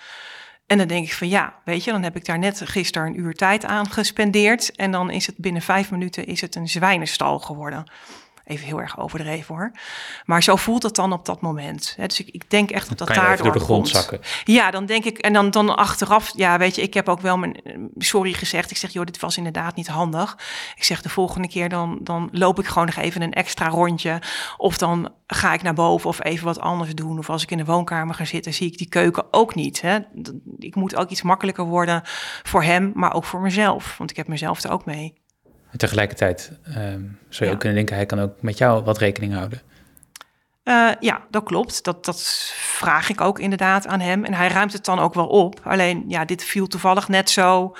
En 0.65 0.77
dan 0.77 0.87
denk 0.87 1.05
ik 1.05 1.13
van 1.13 1.29
ja, 1.29 1.53
weet 1.65 1.83
je, 1.83 1.91
dan 1.91 2.03
heb 2.03 2.15
ik 2.15 2.25
daar 2.25 2.39
net 2.39 2.61
gisteren 2.65 3.07
een 3.07 3.19
uur 3.19 3.33
tijd 3.33 3.65
aan 3.65 3.89
gespendeerd. 3.89 4.75
En 4.75 4.91
dan 4.91 5.09
is 5.09 5.27
het 5.27 5.37
binnen 5.37 5.61
vijf 5.61 5.91
minuten 5.91 6.25
is 6.25 6.41
het 6.41 6.55
een 6.55 6.67
zwijnenstal 6.67 7.39
geworden. 7.39 7.91
Even 8.45 8.65
heel 8.65 8.81
erg 8.81 8.99
overdreven 8.99 9.55
hoor. 9.55 9.71
Maar 10.25 10.43
zo 10.43 10.55
voelt 10.55 10.83
het 10.83 10.95
dan 10.95 11.13
op 11.13 11.25
dat 11.25 11.41
moment. 11.41 11.95
Dus 11.97 12.19
ik, 12.19 12.27
ik 12.27 12.49
denk 12.49 12.71
echt 12.71 12.89
dat 12.89 12.97
dat 12.97 13.07
daar 13.07 13.37
door 13.37 13.51
de 13.51 13.59
grond 13.59 13.87
zakken. 13.87 14.19
Ja, 14.43 14.71
dan 14.71 14.85
denk 14.85 15.05
ik. 15.05 15.17
En 15.17 15.33
dan, 15.33 15.51
dan 15.51 15.75
achteraf, 15.75 16.31
ja, 16.35 16.57
weet 16.57 16.75
je, 16.75 16.81
ik 16.81 16.93
heb 16.93 17.09
ook 17.09 17.21
wel 17.21 17.37
mijn 17.37 17.61
sorry 17.97 18.33
gezegd. 18.33 18.71
Ik 18.71 18.77
zeg, 18.77 18.91
joh, 18.91 19.05
dit 19.05 19.19
was 19.19 19.37
inderdaad 19.37 19.75
niet 19.75 19.87
handig. 19.87 20.37
Ik 20.75 20.83
zeg 20.83 21.01
de 21.01 21.09
volgende 21.09 21.47
keer, 21.47 21.69
dan, 21.69 21.99
dan 22.01 22.29
loop 22.31 22.59
ik 22.59 22.65
gewoon 22.65 22.85
nog 22.85 22.95
even 22.95 23.21
een 23.21 23.33
extra 23.33 23.67
rondje. 23.67 24.21
Of 24.57 24.77
dan 24.77 25.11
ga 25.27 25.53
ik 25.53 25.61
naar 25.61 25.73
boven 25.73 26.09
of 26.09 26.23
even 26.23 26.45
wat 26.45 26.59
anders 26.59 26.95
doen. 26.95 27.17
Of 27.17 27.29
als 27.29 27.43
ik 27.43 27.51
in 27.51 27.57
de 27.57 27.65
woonkamer 27.65 28.15
ga 28.15 28.25
zitten, 28.25 28.53
zie 28.53 28.71
ik 28.71 28.77
die 28.77 28.89
keuken 28.89 29.25
ook 29.31 29.55
niet. 29.55 29.81
Hè. 29.81 29.99
Ik 30.57 30.75
moet 30.75 30.95
ook 30.95 31.09
iets 31.09 31.21
makkelijker 31.21 31.65
worden 31.65 32.01
voor 32.43 32.63
hem, 32.63 32.91
maar 32.93 33.13
ook 33.13 33.25
voor 33.25 33.41
mezelf. 33.41 33.97
Want 33.97 34.09
ik 34.09 34.17
heb 34.17 34.27
mezelf 34.27 34.63
er 34.63 34.71
ook 34.71 34.85
mee. 34.85 35.23
En 35.75 35.81
tegelijkertijd 35.81 36.51
um, 36.67 37.19
zou 37.29 37.49
je 37.49 37.55
ook 37.55 37.59
kunnen 37.59 37.77
denken, 37.77 37.95
hij 37.95 38.05
kan 38.05 38.19
ook 38.19 38.41
met 38.41 38.57
jou 38.57 38.83
wat 38.83 38.97
rekening 38.97 39.33
houden. 39.33 39.61
Uh, 40.63 40.89
ja, 40.99 41.21
dat 41.29 41.43
klopt. 41.43 41.83
Dat, 41.83 42.05
dat 42.05 42.21
vraag 42.55 43.09
ik 43.09 43.21
ook 43.21 43.39
inderdaad 43.39 43.87
aan 43.87 43.99
hem. 43.99 44.23
En 44.23 44.33
hij 44.33 44.47
ruimt 44.47 44.73
het 44.73 44.85
dan 44.85 44.99
ook 44.99 45.13
wel 45.13 45.27
op. 45.27 45.59
Alleen, 45.63 46.03
ja, 46.07 46.25
dit 46.25 46.43
viel 46.43 46.67
toevallig 46.67 47.07
net 47.07 47.29
zo 47.29 47.75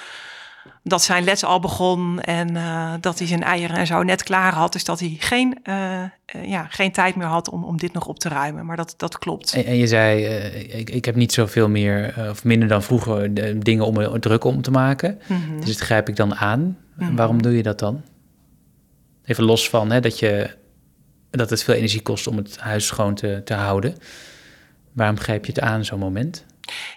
dat 0.84 1.04
zijn 1.04 1.24
les 1.24 1.44
al 1.44 1.60
begon 1.60 2.22
en 2.22 2.56
uh, 2.56 2.94
dat 3.02 3.18
hij 3.18 3.28
zijn 3.28 3.44
eieren 3.44 3.78
en 3.78 3.88
zo 3.88 4.04
net 4.04 4.24
klaar 4.24 4.54
had. 4.54 4.74
Dus 4.74 4.84
dat 4.84 5.00
hij 5.00 5.16
geen, 5.20 5.58
uh, 5.64 6.04
ja, 6.44 6.68
geen 6.70 6.92
tijd 6.92 7.16
meer 7.16 7.28
had 7.28 7.50
om, 7.50 7.64
om 7.64 7.78
dit 7.78 7.94
nog 7.94 8.06
op 8.06 8.20
te 8.20 8.30
ruimen. 8.30 8.66
Maar 8.66 8.78
dat, 8.78 8.94
dat 8.98 9.18
klopt. 9.18 9.54
En, 9.54 9.66
en 9.66 9.76
je 9.76 9.88
zei, 9.88 10.26
ik, 10.54 10.90
ik 10.90 11.06
heb 11.06 11.16
niet 11.16 11.34
zoveel 11.34 11.70
meer 11.70 12.28
of 12.30 12.44
minder 12.44 12.68
dan 12.68 12.84
vroeger 12.84 13.34
dingen 13.64 13.86
om 13.86 13.98
er 13.98 14.20
druk 14.20 14.44
om 14.44 14.62
te 14.62 14.72
maken. 14.72 15.20
Mm 15.28 15.44
-hmm. 15.48 15.60
Dus 15.60 15.68
dat 15.68 15.86
grijp 15.86 16.10
ik 16.10 16.16
dan 16.16 16.36
aan. 16.36 16.78
Mhm. 16.98 17.16
Waarom 17.16 17.42
doe 17.42 17.56
je 17.56 17.64
dat 17.64 17.80
dan? 17.80 18.04
Even 19.26 19.44
los 19.44 19.70
van 19.70 19.92
hè, 19.92 20.00
dat, 20.00 20.20
je, 20.20 20.56
dat 21.30 21.50
het 21.50 21.64
veel 21.64 21.74
energie 21.74 22.02
kost 22.02 22.28
om 22.28 22.38
het 22.38 22.60
huis 22.60 22.86
schoon 22.86 23.16
te, 23.16 23.42
te 23.44 23.54
houden. 23.54 23.96
Waarom 24.94 25.20
grijp 25.20 25.46
je 25.46 25.52
het 25.52 25.62
aan 25.62 25.86
zo'n 25.86 26.00
moment? 26.00 26.46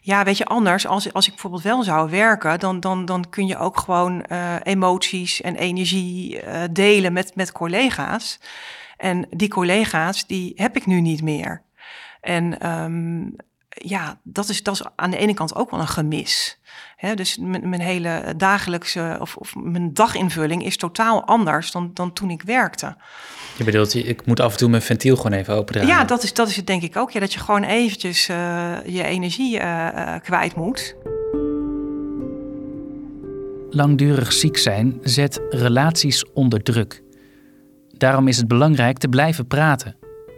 Ja, 0.00 0.24
weet 0.24 0.36
je, 0.36 0.44
anders, 0.44 0.86
als, 0.86 1.12
als 1.12 1.26
ik 1.26 1.32
bijvoorbeeld 1.32 1.62
wel 1.62 1.82
zou 1.82 2.10
werken, 2.10 2.58
dan, 2.58 2.80
dan, 2.80 3.04
dan 3.04 3.28
kun 3.28 3.46
je 3.46 3.58
ook 3.58 3.78
gewoon 3.78 4.24
uh, 4.32 4.54
emoties 4.62 5.40
en 5.40 5.56
energie 5.56 6.42
uh, 6.42 6.62
delen 6.70 7.12
met, 7.12 7.34
met 7.34 7.52
collega's. 7.52 8.40
En 8.96 9.26
die 9.30 9.48
collega's, 9.48 10.26
die 10.26 10.52
heb 10.54 10.76
ik 10.76 10.86
nu 10.86 11.00
niet 11.00 11.22
meer. 11.22 11.62
En 12.20 12.70
um, 12.70 13.36
ja, 13.84 14.20
dat 14.22 14.48
is, 14.48 14.62
dat 14.62 14.74
is 14.74 14.82
aan 14.96 15.10
de 15.10 15.16
ene 15.16 15.34
kant 15.34 15.54
ook 15.54 15.70
wel 15.70 15.80
een 15.80 15.88
gemis. 15.88 16.58
He, 16.96 17.14
dus 17.14 17.38
mijn, 17.38 17.68
mijn, 17.68 17.80
hele 17.80 18.34
dagelijkse 18.36 19.16
of, 19.20 19.36
of, 19.36 19.54
mijn 19.54 19.94
daginvulling 19.94 20.64
is 20.64 20.76
totaal 20.76 21.24
anders 21.24 21.70
dan, 21.70 21.90
dan 21.94 22.12
toen 22.12 22.30
ik 22.30 22.42
werkte. 22.42 22.96
Je 23.56 23.64
bedoelt, 23.64 23.94
ik 23.94 24.26
moet 24.26 24.40
af 24.40 24.52
en 24.52 24.58
toe 24.58 24.68
mijn 24.68 24.82
ventiel 24.82 25.16
gewoon 25.16 25.32
even 25.32 25.54
opendraaien? 25.54 25.88
Ja, 25.94 26.04
dat 26.04 26.22
is, 26.22 26.34
dat 26.34 26.48
is 26.48 26.56
het 26.56 26.66
denk 26.66 26.82
ik 26.82 26.96
ook. 26.96 27.10
Ja, 27.10 27.20
dat 27.20 27.32
je 27.32 27.38
gewoon 27.38 27.62
eventjes 27.62 28.28
uh, 28.28 28.76
je 28.86 29.04
energie 29.04 29.58
uh, 29.58 29.88
uh, 29.94 30.14
kwijt 30.22 30.54
moet. 30.54 30.96
Langdurig 33.70 34.32
ziek 34.32 34.56
zijn 34.56 34.98
zet 35.02 35.40
relaties 35.50 36.32
onder 36.32 36.62
druk. 36.62 37.02
Daarom 37.90 38.28
is 38.28 38.36
het 38.36 38.48
belangrijk 38.48 38.98
te 38.98 39.08
blijven 39.08 39.46
praten. 39.46 39.96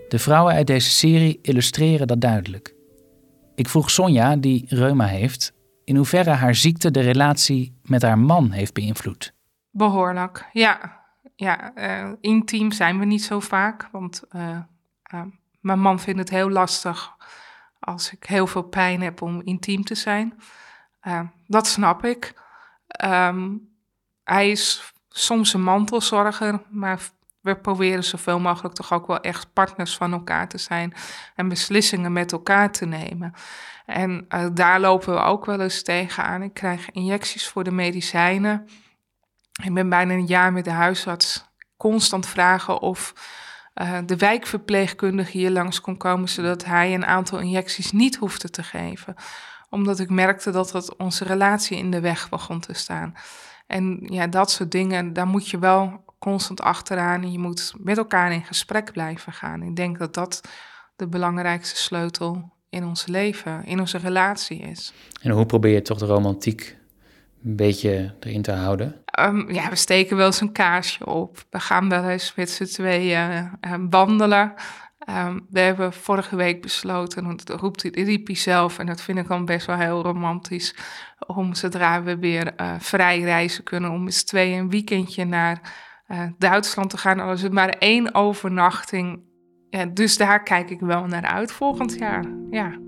De 0.08 0.18
vrouwen 0.18 0.54
uit 0.54 0.66
deze 0.66 0.90
serie 0.90 1.38
illustreren 1.42 2.06
dat 2.06 2.20
duidelijk. 2.20 2.78
Ik 3.60 3.68
vroeg 3.68 3.90
Sonja, 3.90 4.36
die 4.36 4.66
reuma 4.68 5.04
heeft, 5.04 5.52
in 5.84 5.96
hoeverre 5.96 6.30
haar 6.30 6.54
ziekte 6.54 6.90
de 6.90 7.00
relatie 7.00 7.80
met 7.82 8.02
haar 8.02 8.18
man 8.18 8.50
heeft 8.50 8.74
beïnvloed. 8.74 9.34
Behoorlijk, 9.70 10.48
ja. 10.52 10.98
Ja, 11.36 11.72
uh, 11.76 12.12
intiem 12.20 12.72
zijn 12.72 12.98
we 12.98 13.04
niet 13.04 13.24
zo 13.24 13.40
vaak, 13.40 13.88
want 13.92 14.22
uh, 14.32 14.58
uh, 15.14 15.22
mijn 15.60 15.80
man 15.80 16.00
vindt 16.00 16.18
het 16.18 16.30
heel 16.30 16.50
lastig 16.50 17.16
als 17.80 18.12
ik 18.12 18.24
heel 18.24 18.46
veel 18.46 18.62
pijn 18.62 19.00
heb 19.00 19.22
om 19.22 19.42
intiem 19.42 19.84
te 19.84 19.94
zijn. 19.94 20.34
dat 21.46 21.66
snap 21.66 22.04
ik. 22.04 22.34
Ehm, 22.86 23.56
hij 24.24 24.50
is 24.50 24.92
soms 25.08 25.54
een 25.54 25.62
mantelzorger, 25.62 26.62
maar 26.68 27.00
we 27.40 27.56
proberen 27.56 28.04
zoveel 28.04 28.40
mogelijk 28.40 28.74
toch 28.74 28.92
ook 28.92 29.06
wel 29.06 29.20
echt 29.20 29.52
partners 29.52 29.96
van 29.96 30.12
elkaar 30.12 30.48
te 30.48 30.58
zijn 30.58 30.94
en 31.34 31.48
beslissingen 31.48 32.12
met 32.12 32.32
elkaar 32.32 32.72
te 32.72 32.86
nemen. 32.86 33.32
En 33.86 34.26
uh, 34.28 34.46
daar 34.52 34.80
lopen 34.80 35.14
we 35.14 35.20
ook 35.20 35.44
wel 35.44 35.60
eens 35.60 35.82
tegenaan. 35.82 36.42
Ik 36.42 36.54
krijg 36.54 36.90
injecties 36.90 37.48
voor 37.48 37.64
de 37.64 37.70
medicijnen. 37.70 38.68
Ik 39.62 39.74
ben 39.74 39.88
bijna 39.88 40.12
een 40.12 40.26
jaar 40.26 40.52
met 40.52 40.64
de 40.64 40.70
huisarts 40.70 41.48
constant 41.76 42.26
vragen 42.26 42.80
of 42.80 43.12
uh, 43.74 43.98
de 44.06 44.16
wijkverpleegkundige 44.16 45.38
hier 45.38 45.50
langs 45.50 45.80
kon 45.80 45.96
komen, 45.96 46.28
zodat 46.28 46.64
hij 46.64 46.94
een 46.94 47.06
aantal 47.06 47.38
injecties 47.38 47.92
niet 47.92 48.16
hoefde 48.16 48.50
te 48.50 48.62
geven. 48.62 49.14
Omdat 49.70 49.98
ik 49.98 50.10
merkte 50.10 50.50
dat 50.50 50.70
dat 50.70 50.96
onze 50.96 51.24
relatie 51.24 51.78
in 51.78 51.90
de 51.90 52.00
weg 52.00 52.28
begon 52.28 52.60
te 52.60 52.72
staan. 52.72 53.14
En 53.66 54.00
ja, 54.04 54.26
dat 54.26 54.50
soort 54.50 54.70
dingen, 54.70 55.12
daar 55.12 55.26
moet 55.26 55.48
je 55.48 55.58
wel 55.58 56.04
constant 56.20 56.60
achteraan 56.60 57.22
en 57.22 57.32
je 57.32 57.38
moet 57.38 57.72
met 57.78 57.98
elkaar 57.98 58.32
in 58.32 58.44
gesprek 58.44 58.92
blijven 58.92 59.32
gaan. 59.32 59.62
Ik 59.62 59.76
denk 59.76 59.98
dat 59.98 60.14
dat 60.14 60.40
de 60.96 61.08
belangrijkste 61.08 61.76
sleutel 61.76 62.52
in 62.68 62.84
ons 62.84 63.06
leven, 63.06 63.64
in 63.64 63.80
onze 63.80 63.98
relatie 63.98 64.58
is. 64.58 64.92
En 65.22 65.30
hoe 65.30 65.46
probeer 65.46 65.72
je 65.72 65.82
toch 65.82 65.98
de 65.98 66.06
romantiek 66.06 66.76
een 67.44 67.56
beetje 67.56 68.14
erin 68.20 68.42
te 68.42 68.52
houden? 68.52 69.02
Um, 69.20 69.52
ja, 69.52 69.68
we 69.68 69.76
steken 69.76 70.16
wel 70.16 70.26
eens 70.26 70.40
een 70.40 70.52
kaarsje 70.52 71.06
op. 71.06 71.44
We 71.50 71.60
gaan 71.60 71.88
wel 71.88 72.08
eens 72.08 72.34
met 72.34 72.50
z'n 72.50 72.64
tweeën 72.64 73.50
uh, 73.60 73.74
wandelen. 73.90 74.54
Um, 75.08 75.46
we 75.50 75.60
hebben 75.60 75.92
vorige 75.92 76.36
week 76.36 76.62
besloten, 76.62 77.36
dat 77.36 77.60
roept, 77.60 77.82
riep 77.82 78.26
hij 78.26 78.36
zelf, 78.36 78.78
en 78.78 78.86
dat 78.86 79.00
vind 79.00 79.18
ik 79.18 79.28
dan 79.28 79.44
best 79.44 79.66
wel 79.66 79.76
heel 79.76 80.02
romantisch, 80.02 80.74
om 81.26 81.54
zodra 81.54 82.02
we 82.02 82.18
weer 82.18 82.52
uh, 82.56 82.74
vrij 82.78 83.20
reizen 83.20 83.64
kunnen, 83.64 83.90
om 83.90 84.04
eens 84.04 84.22
twee 84.22 84.52
een 84.52 84.70
weekendje 84.70 85.24
naar 85.24 85.88
uh, 86.12 86.22
Duitsland 86.38 86.90
te 86.90 86.98
gaan. 86.98 87.20
Al 87.20 87.32
is 87.32 87.42
het 87.42 87.52
maar 87.52 87.68
één 87.68 88.14
overnachting. 88.14 89.20
Ja, 89.70 89.86
dus 89.86 90.16
daar 90.16 90.42
kijk 90.42 90.70
ik 90.70 90.80
wel 90.80 91.06
naar 91.06 91.24
uit 91.24 91.52
volgend 91.52 91.98
jaar. 91.98 92.24
Ja. 92.50 92.78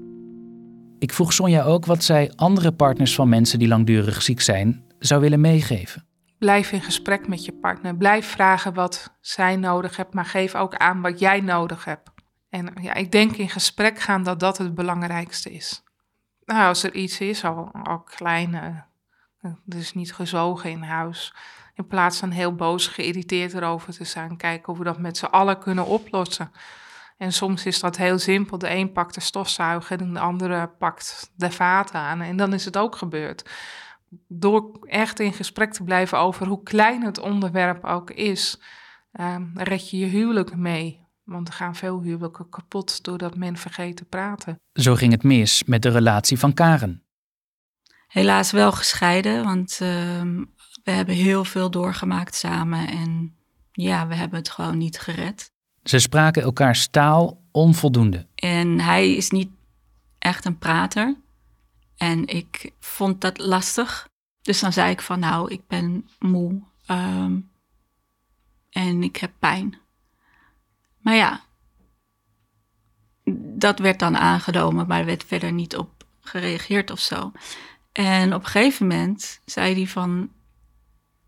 Ik 0.98 1.12
vroeg 1.12 1.32
Sonja 1.32 1.62
ook 1.62 1.86
wat 1.86 2.04
zij 2.04 2.32
andere 2.36 2.72
partners 2.72 3.14
van 3.14 3.28
mensen 3.28 3.58
die 3.58 3.68
langdurig 3.68 4.22
ziek 4.22 4.40
zijn 4.40 4.84
zou 4.98 5.20
willen 5.20 5.40
meegeven. 5.40 6.06
Blijf 6.38 6.72
in 6.72 6.80
gesprek 6.80 7.28
met 7.28 7.44
je 7.44 7.52
partner. 7.52 7.96
Blijf 7.96 8.26
vragen 8.26 8.74
wat 8.74 9.16
zij 9.20 9.56
nodig 9.56 9.96
hebt, 9.96 10.14
maar 10.14 10.24
geef 10.24 10.54
ook 10.54 10.76
aan 10.76 11.00
wat 11.00 11.18
jij 11.18 11.40
nodig 11.40 11.84
hebt. 11.84 12.10
En 12.50 12.72
ja, 12.80 12.94
ik 12.94 13.12
denk 13.12 13.36
in 13.36 13.48
gesprek 13.48 13.98
gaan 13.98 14.22
dat 14.22 14.40
dat 14.40 14.58
het 14.58 14.74
belangrijkste 14.74 15.52
is. 15.52 15.82
Nou, 16.44 16.68
als 16.68 16.82
er 16.82 16.94
iets 16.94 17.20
is, 17.20 17.44
al, 17.44 17.70
al 17.82 18.02
klein, 18.02 18.52
uh, 18.54 18.80
dus 19.64 19.94
niet 19.94 20.14
gezogen 20.14 20.70
in 20.70 20.82
huis, 20.82 21.34
in 21.74 21.86
plaats 21.86 22.18
van 22.18 22.30
heel 22.30 22.54
boos, 22.54 22.86
geïrriteerd 22.86 23.54
erover 23.54 23.92
te 23.92 24.04
zijn, 24.04 24.36
kijken 24.36 24.72
of 24.72 24.78
we 24.78 24.84
dat 24.84 24.98
met 24.98 25.16
z'n 25.16 25.24
allen 25.24 25.58
kunnen 25.58 25.86
oplossen. 25.86 26.50
En 27.22 27.32
soms 27.32 27.66
is 27.66 27.80
dat 27.80 27.96
heel 27.96 28.18
simpel. 28.18 28.58
De 28.58 28.70
een 28.70 28.92
pakt 28.92 29.14
de 29.14 29.20
stofzuiger 29.20 30.00
en 30.00 30.12
de 30.12 30.20
andere 30.20 30.68
pakt 30.78 31.32
de 31.36 31.50
vaten 31.50 32.00
aan. 32.00 32.20
En 32.20 32.36
dan 32.36 32.52
is 32.52 32.64
het 32.64 32.76
ook 32.76 32.96
gebeurd. 32.96 33.50
Door 34.28 34.78
echt 34.82 35.20
in 35.20 35.32
gesprek 35.32 35.72
te 35.72 35.84
blijven 35.84 36.18
over 36.18 36.46
hoe 36.46 36.62
klein 36.62 37.02
het 37.02 37.18
onderwerp 37.18 37.84
ook 37.84 38.10
is, 38.10 38.60
um, 39.20 39.50
red 39.54 39.90
je 39.90 39.98
je 39.98 40.06
huwelijk 40.06 40.56
mee. 40.56 41.06
Want 41.24 41.48
er 41.48 41.54
gaan 41.54 41.74
veel 41.74 42.02
huwelijken 42.02 42.48
kapot 42.48 43.04
doordat 43.04 43.36
men 43.36 43.56
vergeet 43.56 43.96
te 43.96 44.04
praten. 44.04 44.56
Zo 44.72 44.94
ging 44.94 45.12
het 45.12 45.22
mis 45.22 45.64
met 45.64 45.82
de 45.82 45.88
relatie 45.88 46.38
van 46.38 46.54
Karen. 46.54 47.01
Helaas 48.12 48.50
wel 48.50 48.72
gescheiden, 48.72 49.44
want 49.44 49.78
uh, 49.82 49.88
we 50.84 50.90
hebben 50.90 51.14
heel 51.14 51.44
veel 51.44 51.70
doorgemaakt 51.70 52.34
samen. 52.34 52.88
En 52.88 53.36
ja, 53.72 54.06
we 54.06 54.14
hebben 54.14 54.38
het 54.38 54.50
gewoon 54.50 54.78
niet 54.78 54.98
gered. 54.98 55.52
Ze 55.82 55.98
spraken 55.98 56.42
elkaars 56.42 56.88
taal 56.88 57.42
onvoldoende. 57.50 58.26
En 58.34 58.80
hij 58.80 59.12
is 59.14 59.30
niet 59.30 59.50
echt 60.18 60.44
een 60.44 60.58
prater. 60.58 61.16
En 61.96 62.26
ik 62.26 62.72
vond 62.80 63.20
dat 63.20 63.38
lastig. 63.38 64.08
Dus 64.42 64.60
dan 64.60 64.72
zei 64.72 64.90
ik 64.90 65.00
van 65.00 65.18
nou, 65.18 65.50
ik 65.50 65.66
ben 65.66 66.08
moe. 66.18 66.62
Um, 66.90 67.50
en 68.70 69.02
ik 69.02 69.16
heb 69.16 69.32
pijn. 69.38 69.78
Maar 70.98 71.14
ja, 71.14 71.40
dat 73.56 73.78
werd 73.78 73.98
dan 73.98 74.16
aangenomen, 74.16 74.86
maar 74.86 74.98
er 74.98 75.06
werd 75.06 75.24
verder 75.24 75.52
niet 75.52 75.76
op 75.76 76.04
gereageerd 76.20 76.90
of 76.90 77.00
zo. 77.00 77.32
En 77.92 78.34
op 78.34 78.40
een 78.40 78.48
gegeven 78.48 78.86
moment 78.86 79.40
zei 79.44 79.74
hij 79.74 79.86
van, 79.86 80.30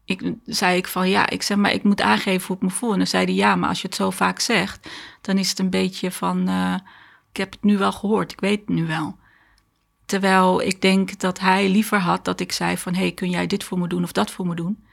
ik, 0.05 0.33
zei 0.45 0.77
ik 0.77 0.87
van 0.87 1.09
ja, 1.09 1.31
ik 1.31 1.43
zeg 1.43 1.57
maar, 1.57 1.73
ik 1.73 1.83
moet 1.83 2.01
aangeven 2.01 2.47
hoe 2.47 2.57
ik 2.57 2.63
me 2.63 2.71
voel. 2.71 2.93
En 2.93 2.99
dan 2.99 3.07
zei 3.07 3.25
hij 3.25 3.35
ja, 3.35 3.57
maar 3.57 3.69
als 3.69 3.81
je 3.81 3.87
het 3.87 3.97
zo 3.97 4.11
vaak 4.11 4.41
zegt, 4.41 4.89
dan 5.21 5.39
is 5.39 5.49
het 5.49 5.59
een 5.59 5.71
beetje 5.71 6.11
van, 6.11 6.49
uh, 6.49 6.75
ik 7.31 7.37
heb 7.37 7.53
het 7.53 7.63
nu 7.63 7.79
wel 7.79 7.93
gehoord, 7.93 8.33
ik 8.33 8.41
weet 8.41 8.61
het 8.61 8.69
nu 8.69 8.87
wel. 8.87 9.17
Terwijl 10.07 10.63
ik 10.63 10.81
denk 10.81 11.21
dat 11.21 11.41
hij 11.41 11.69
liever 11.69 11.99
had 11.99 12.25
dat 12.25 12.41
ik 12.41 12.53
zei 12.53 12.77
van, 12.79 12.95
hey, 12.95 13.13
kun 13.13 13.31
jij 13.31 13.47
dit 13.47 13.65
voor 13.65 13.79
me 13.79 13.89
doen 13.89 14.03
of 14.03 14.13
dat 14.13 14.31
voor 14.31 14.47
me 14.47 14.55
doen? 14.55 14.85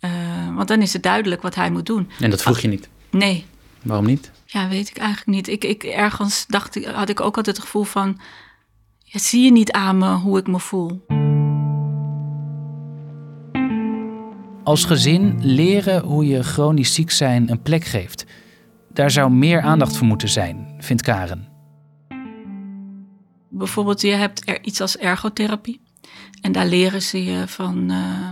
Uh, 0.00 0.54
want 0.54 0.68
dan 0.68 0.82
is 0.82 0.92
het 0.92 1.02
duidelijk 1.02 1.42
wat 1.42 1.54
hij 1.54 1.70
moet 1.70 1.86
doen. 1.86 2.10
En 2.20 2.30
dat 2.30 2.42
vroeg 2.42 2.58
je 2.58 2.68
niet? 2.68 2.88
Nee. 3.10 3.46
Waarom 3.82 4.06
niet? 4.06 4.30
Ja, 4.44 4.68
weet 4.68 4.88
ik 4.88 4.96
eigenlijk 4.96 5.28
niet. 5.28 5.48
Ik, 5.48 5.64
ik 5.64 5.82
ergens 5.82 6.46
dacht 6.46 6.74
ik, 6.74 6.84
had 6.84 7.08
ik 7.08 7.20
ook 7.20 7.36
altijd 7.36 7.56
het 7.56 7.64
gevoel 7.64 7.84
van, 7.84 8.20
ja, 9.12 9.18
zie 9.18 9.44
je 9.44 9.52
niet 9.52 9.72
aan 9.72 9.98
me 9.98 10.14
hoe 10.14 10.38
ik 10.38 10.46
me 10.46 10.60
voel? 10.60 11.06
Als 14.64 14.84
gezin 14.84 15.38
leren 15.40 16.02
hoe 16.02 16.26
je 16.26 16.42
chronisch 16.42 16.94
ziek 16.94 17.10
zijn 17.10 17.50
een 17.50 17.62
plek 17.62 17.84
geeft. 17.84 18.26
Daar 18.92 19.10
zou 19.10 19.30
meer 19.30 19.60
aandacht 19.60 19.96
voor 19.96 20.06
moeten 20.06 20.28
zijn, 20.28 20.74
vindt 20.78 21.02
Karen. 21.02 21.48
Bijvoorbeeld, 23.48 24.00
je 24.00 24.10
hebt 24.10 24.48
er 24.48 24.64
iets 24.64 24.80
als 24.80 24.96
ergotherapie. 24.96 25.80
En 26.40 26.52
daar 26.52 26.66
leren 26.66 27.02
ze 27.02 27.24
je 27.24 27.48
van 27.48 27.90
uh, 27.90 28.28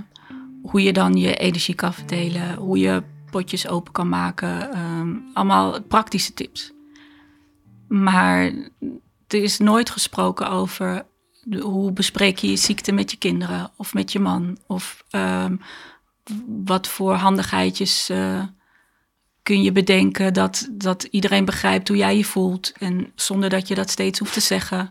hoe 0.62 0.82
je 0.82 0.92
dan 0.92 1.14
je 1.14 1.36
energie 1.36 1.74
kan 1.74 1.92
verdelen, 1.92 2.54
hoe 2.54 2.78
je 2.78 3.02
potjes 3.30 3.68
open 3.68 3.92
kan 3.92 4.08
maken. 4.08 4.78
Um, 4.78 5.24
allemaal 5.32 5.82
praktische 5.82 6.34
tips. 6.34 6.72
Maar 7.88 8.52
er 9.32 9.42
is 9.42 9.58
nooit 9.58 9.90
gesproken 9.90 10.50
over 10.50 11.06
de, 11.42 11.58
hoe 11.58 11.92
bespreek 11.92 12.38
je 12.38 12.50
je 12.50 12.56
ziekte 12.56 12.92
met 12.92 13.10
je 13.10 13.16
kinderen 13.16 13.70
of 13.76 13.94
met 13.94 14.12
je 14.12 14.18
man. 14.18 14.58
Of 14.66 15.04
um, 15.10 15.60
wat 16.64 16.88
voor 16.88 17.14
handigheidjes 17.14 18.10
uh, 18.10 18.42
kun 19.42 19.62
je 19.62 19.72
bedenken 19.72 20.32
dat, 20.32 20.68
dat 20.70 21.02
iedereen 21.02 21.44
begrijpt 21.44 21.88
hoe 21.88 21.96
jij 21.96 22.16
je 22.16 22.24
voelt. 22.24 22.72
En 22.72 23.12
zonder 23.14 23.50
dat 23.50 23.68
je 23.68 23.74
dat 23.74 23.90
steeds 23.90 24.18
hoeft 24.18 24.32
te 24.32 24.40
zeggen. 24.40 24.90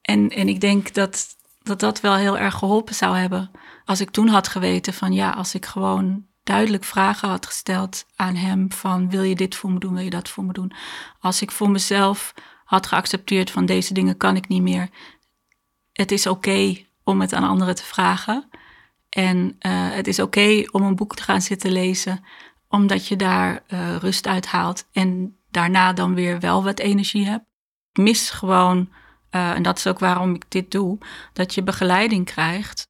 En, 0.00 0.28
en 0.30 0.48
ik 0.48 0.60
denk 0.60 0.94
dat, 0.94 1.36
dat 1.62 1.80
dat 1.80 2.00
wel 2.00 2.14
heel 2.14 2.38
erg 2.38 2.54
geholpen 2.54 2.94
zou 2.94 3.16
hebben. 3.16 3.50
Als 3.84 4.00
ik 4.00 4.10
toen 4.10 4.28
had 4.28 4.48
geweten 4.48 4.94
van 4.94 5.12
ja, 5.12 5.30
als 5.30 5.54
ik 5.54 5.66
gewoon 5.66 6.26
duidelijk 6.44 6.84
vragen 6.84 7.28
had 7.28 7.46
gesteld 7.46 8.06
aan 8.16 8.34
hem 8.34 8.72
van 8.72 9.10
wil 9.10 9.22
je 9.22 9.34
dit 9.34 9.54
voor 9.54 9.70
me 9.70 9.78
doen, 9.78 9.94
wil 9.94 10.04
je 10.04 10.10
dat 10.10 10.28
voor 10.28 10.44
me 10.44 10.52
doen. 10.52 10.72
Als 11.20 11.42
ik 11.42 11.50
voor 11.50 11.70
mezelf 11.70 12.34
had 12.64 12.86
geaccepteerd 12.86 13.50
van 13.50 13.66
deze 13.66 13.94
dingen 13.94 14.16
kan 14.16 14.36
ik 14.36 14.48
niet 14.48 14.62
meer. 14.62 14.88
Het 15.92 16.12
is 16.12 16.26
oké 16.26 16.76
om 17.04 17.20
het 17.20 17.32
aan 17.32 17.48
anderen 17.48 17.74
te 17.74 17.84
vragen. 17.84 18.48
En 19.08 19.36
uh, 19.38 19.90
het 19.90 20.06
is 20.06 20.18
oké 20.18 20.64
om 20.70 20.82
een 20.82 20.96
boek 20.96 21.16
te 21.16 21.22
gaan 21.22 21.42
zitten 21.42 21.72
lezen, 21.72 22.24
omdat 22.68 23.06
je 23.06 23.16
daar 23.16 23.62
uh, 23.68 23.96
rust 23.96 24.26
uit 24.26 24.46
haalt 24.46 24.86
en 24.92 25.36
daarna 25.50 25.92
dan 25.92 26.14
weer 26.14 26.40
wel 26.40 26.64
wat 26.64 26.78
energie 26.78 27.26
hebt. 27.26 27.44
Ik 27.92 28.02
mis 28.02 28.30
gewoon, 28.30 28.88
uh, 29.30 29.50
en 29.50 29.62
dat 29.62 29.78
is 29.78 29.86
ook 29.86 29.98
waarom 29.98 30.34
ik 30.34 30.44
dit 30.48 30.70
doe, 30.70 30.98
dat 31.32 31.54
je 31.54 31.62
begeleiding 31.62 32.24
krijgt. 32.24 32.88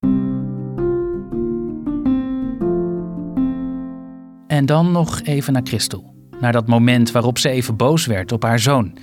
En 4.52 4.66
dan 4.66 4.92
nog 4.92 5.22
even 5.22 5.52
naar 5.52 5.62
Christel. 5.64 6.14
Naar 6.40 6.52
dat 6.52 6.66
moment 6.66 7.10
waarop 7.10 7.38
ze 7.38 7.48
even 7.48 7.76
boos 7.76 8.06
werd 8.06 8.32
op 8.32 8.42
haar 8.42 8.58
zoon, 8.58 8.98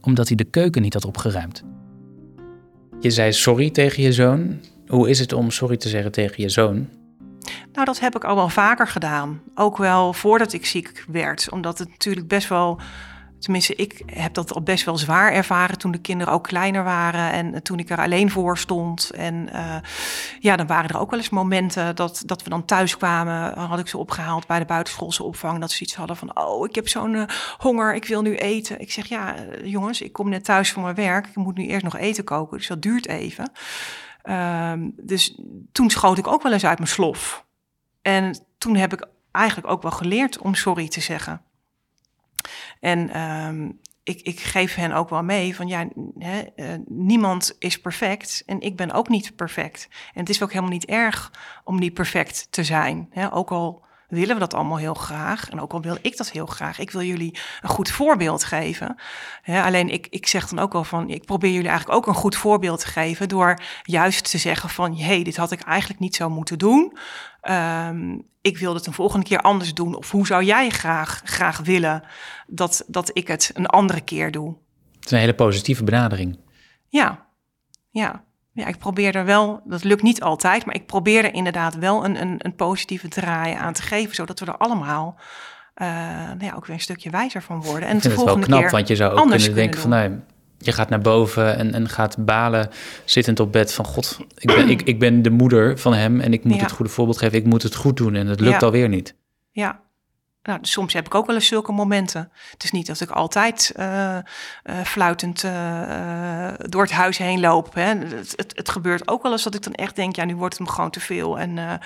omdat 0.00 0.28
hij 0.28 0.36
de 0.36 0.44
keuken 0.44 0.82
niet 0.82 0.94
had 0.94 1.04
opgeruimd. 1.04 1.64
Je 3.00 3.10
zei 3.10 3.32
sorry 3.32 3.70
tegen 3.70 4.02
je 4.02 4.12
zoon. 4.12 4.60
Hoe 4.86 5.10
is 5.10 5.18
het 5.18 5.32
om 5.32 5.50
sorry 5.50 5.76
te 5.76 5.88
zeggen 5.88 6.12
tegen 6.12 6.42
je 6.42 6.48
zoon? 6.48 6.88
Nou, 7.72 7.84
dat 7.84 8.00
heb 8.00 8.16
ik 8.16 8.24
al 8.24 8.34
wel 8.36 8.48
vaker 8.48 8.88
gedaan. 8.88 9.40
Ook 9.54 9.76
wel 9.76 10.12
voordat 10.12 10.52
ik 10.52 10.66
ziek 10.66 11.04
werd. 11.08 11.50
Omdat 11.50 11.78
het 11.78 11.88
natuurlijk 11.88 12.28
best 12.28 12.48
wel 12.48 12.80
Tenminste, 13.42 13.74
ik 13.74 14.02
heb 14.06 14.34
dat 14.34 14.52
al 14.52 14.62
best 14.62 14.84
wel 14.84 14.98
zwaar 14.98 15.32
ervaren 15.32 15.78
toen 15.78 15.90
de 15.90 16.00
kinderen 16.00 16.32
ook 16.32 16.42
kleiner 16.44 16.84
waren 16.84 17.32
en 17.32 17.62
toen 17.62 17.78
ik 17.78 17.90
er 17.90 17.98
alleen 17.98 18.30
voor 18.30 18.58
stond. 18.58 19.10
En 19.10 19.48
uh, 19.52 19.76
ja, 20.40 20.56
dan 20.56 20.66
waren 20.66 20.90
er 20.90 20.98
ook 20.98 21.10
wel 21.10 21.18
eens 21.18 21.28
momenten 21.28 21.96
dat, 21.96 22.22
dat 22.26 22.42
we 22.42 22.50
dan 22.50 22.64
thuis 22.64 22.96
kwamen. 22.96 23.54
Dan 23.54 23.64
had 23.64 23.78
ik 23.78 23.88
ze 23.88 23.98
opgehaald 23.98 24.46
bij 24.46 24.58
de 24.58 24.64
buitenschoolse 24.64 25.22
opvang. 25.22 25.60
Dat 25.60 25.70
ze 25.70 25.82
iets 25.82 25.94
hadden 25.94 26.16
van, 26.16 26.36
oh, 26.36 26.68
ik 26.68 26.74
heb 26.74 26.88
zo'n 26.88 27.14
uh, 27.14 27.22
honger, 27.58 27.94
ik 27.94 28.04
wil 28.04 28.22
nu 28.22 28.36
eten. 28.36 28.80
Ik 28.80 28.92
zeg, 28.92 29.06
ja, 29.06 29.34
jongens, 29.64 30.00
ik 30.00 30.12
kom 30.12 30.28
net 30.28 30.44
thuis 30.44 30.72
van 30.72 30.82
mijn 30.82 30.94
werk. 30.94 31.26
Ik 31.26 31.36
moet 31.36 31.56
nu 31.56 31.66
eerst 31.66 31.84
nog 31.84 31.96
eten 31.96 32.24
koken, 32.24 32.58
dus 32.58 32.66
dat 32.66 32.82
duurt 32.82 33.06
even. 33.06 33.52
Ehm, 34.22 34.90
dus 34.96 35.38
toen 35.72 35.90
schoot 35.90 36.18
ik 36.18 36.26
ook 36.26 36.42
wel 36.42 36.52
eens 36.52 36.66
uit 36.66 36.78
mijn 36.78 36.90
slof. 36.90 37.44
En 38.02 38.44
toen 38.58 38.76
heb 38.76 38.92
ik 38.92 39.06
eigenlijk 39.32 39.68
ook 39.68 39.82
wel 39.82 39.90
geleerd 39.90 40.38
om 40.38 40.54
sorry 40.54 40.88
te 40.88 41.00
zeggen. 41.00 41.42
En 42.82 43.10
ehm, 43.10 43.70
ik, 44.02 44.20
ik 44.20 44.40
geef 44.40 44.74
hen 44.74 44.92
ook 44.92 45.08
wel 45.08 45.22
mee 45.22 45.56
van 45.56 45.68
ja, 45.68 45.88
hè, 46.18 46.40
eh, 46.40 46.66
niemand 46.86 47.56
is 47.58 47.80
perfect 47.80 48.42
en 48.46 48.60
ik 48.60 48.76
ben 48.76 48.92
ook 48.92 49.08
niet 49.08 49.36
perfect. 49.36 49.88
En 50.14 50.20
het 50.20 50.28
is 50.28 50.42
ook 50.42 50.50
helemaal 50.50 50.72
niet 50.72 50.84
erg 50.84 51.32
om 51.64 51.78
niet 51.78 51.94
perfect 51.94 52.46
te 52.50 52.64
zijn. 52.64 53.08
Hè? 53.10 53.32
Ook 53.32 53.50
al 53.50 53.84
willen 54.12 54.34
we 54.34 54.40
dat 54.40 54.54
allemaal 54.54 54.76
heel 54.76 54.94
graag. 54.94 55.50
En 55.50 55.60
ook 55.60 55.72
al 55.72 55.80
wil 55.80 55.96
ik 56.00 56.16
dat 56.16 56.30
heel 56.30 56.46
graag. 56.46 56.78
Ik 56.78 56.90
wil 56.90 57.02
jullie 57.02 57.38
een 57.62 57.68
goed 57.68 57.90
voorbeeld 57.90 58.44
geven. 58.44 58.96
alleen 59.46 59.88
ik, 59.88 60.06
ik 60.10 60.26
zeg 60.26 60.48
dan 60.48 60.58
ook 60.58 60.72
wel 60.72 60.84
van, 60.84 61.08
ik 61.08 61.24
probeer 61.24 61.52
jullie 61.52 61.68
eigenlijk 61.68 61.98
ook 61.98 62.06
een 62.06 62.20
goed 62.20 62.36
voorbeeld 62.36 62.80
te 62.80 62.86
geven 62.86 63.28
door 63.28 63.58
juist 63.82 64.30
te 64.30 64.38
zeggen 64.38 64.68
van, 64.68 64.96
hé, 64.96 65.04
hey, 65.04 65.22
dit 65.22 65.36
had 65.36 65.52
ik 65.52 65.60
eigenlijk 65.60 66.00
niet 66.00 66.16
zo 66.16 66.30
moeten 66.30 66.58
doen. 66.58 66.96
Ehm, 67.40 68.18
ik 68.40 68.58
wil 68.58 68.74
het 68.74 68.86
een 68.86 68.92
volgende 68.92 69.26
keer 69.26 69.40
anders 69.40 69.74
doen. 69.74 69.94
Of 69.94 70.10
hoe 70.10 70.26
zou 70.26 70.44
jij 70.44 70.70
graag, 70.70 71.20
graag 71.24 71.58
willen 71.58 72.02
dat, 72.46 72.84
dat 72.86 73.10
ik 73.12 73.28
het 73.28 73.50
een 73.54 73.66
andere 73.66 74.00
keer 74.00 74.30
doe? 74.30 74.56
Het 74.94 75.04
is 75.04 75.10
een 75.10 75.18
hele 75.18 75.34
positieve 75.34 75.84
benadering. 75.84 76.38
Ja, 76.88 77.26
ja. 77.90 78.24
Ja, 78.54 78.66
ik 78.66 78.78
probeer 78.78 79.14
er 79.14 79.24
wel, 79.24 79.60
dat 79.64 79.84
lukt 79.84 80.02
niet 80.02 80.22
altijd, 80.22 80.64
maar 80.64 80.74
ik 80.74 80.86
probeer 80.86 81.24
er 81.24 81.34
inderdaad 81.34 81.74
wel 81.74 82.04
een, 82.04 82.20
een, 82.20 82.34
een 82.38 82.54
positieve 82.54 83.08
draai 83.08 83.54
aan 83.54 83.72
te 83.72 83.82
geven, 83.82 84.14
zodat 84.14 84.40
we 84.40 84.46
er 84.46 84.56
allemaal 84.56 85.16
uh, 85.76 85.88
nou 86.26 86.44
ja, 86.44 86.52
ook 86.54 86.66
weer 86.66 86.76
een 86.76 86.82
stukje 86.82 87.10
wijzer 87.10 87.42
van 87.42 87.62
worden. 87.62 87.88
En 87.88 87.96
ik 87.96 88.02
vind 88.02 88.16
het 88.16 88.24
wel 88.24 88.38
knap, 88.38 88.70
want 88.70 88.88
je 88.88 88.96
zou 88.96 89.12
ook 89.12 89.28
kunnen 89.28 89.54
denken 89.54 89.80
van, 89.80 89.90
nou, 89.90 90.20
je 90.58 90.72
gaat 90.72 90.88
naar 90.88 91.00
boven 91.00 91.56
en, 91.56 91.74
en 91.74 91.88
gaat 91.88 92.24
balen 92.24 92.68
zittend 93.04 93.40
op 93.40 93.52
bed 93.52 93.72
van, 93.72 93.84
god, 93.84 94.18
ik 94.36 94.54
ben, 94.54 94.68
ik, 94.68 94.82
ik 94.82 94.98
ben 94.98 95.22
de 95.22 95.30
moeder 95.30 95.78
van 95.78 95.94
hem 95.94 96.20
en 96.20 96.32
ik 96.32 96.44
moet 96.44 96.60
het 96.60 96.72
goede 96.72 96.90
voorbeeld 96.90 97.18
geven, 97.18 97.38
ik 97.38 97.44
moet 97.44 97.62
het 97.62 97.74
goed 97.74 97.96
doen 97.96 98.14
en 98.14 98.26
het 98.26 98.40
lukt 98.40 98.62
alweer 98.62 98.88
niet. 98.88 99.14
Ja, 99.50 99.80
nou, 100.42 100.58
soms 100.62 100.92
heb 100.92 101.06
ik 101.06 101.14
ook 101.14 101.26
wel 101.26 101.34
eens 101.34 101.46
zulke 101.46 101.72
momenten. 101.72 102.30
Het 102.50 102.64
is 102.64 102.70
niet 102.70 102.86
dat 102.86 103.00
ik 103.00 103.10
altijd 103.10 103.72
uh, 103.76 104.16
uh, 104.64 104.80
fluitend 104.84 105.42
uh, 105.42 106.52
door 106.58 106.82
het 106.82 106.90
huis 106.90 107.18
heen 107.18 107.40
loop. 107.40 107.74
Hè. 107.74 107.82
Het, 107.82 108.32
het, 108.36 108.52
het, 108.56 108.68
gebeurt 108.68 109.08
ook 109.08 109.22
wel 109.22 109.32
eens 109.32 109.42
dat 109.42 109.54
ik 109.54 109.62
dan 109.62 109.72
echt 109.72 109.96
denk, 109.96 110.16
ja, 110.16 110.24
nu 110.24 110.36
wordt 110.36 110.58
het 110.58 110.66
me 110.66 110.74
gewoon 110.74 110.90
te 110.90 111.00
veel. 111.00 111.38
En 111.38 111.80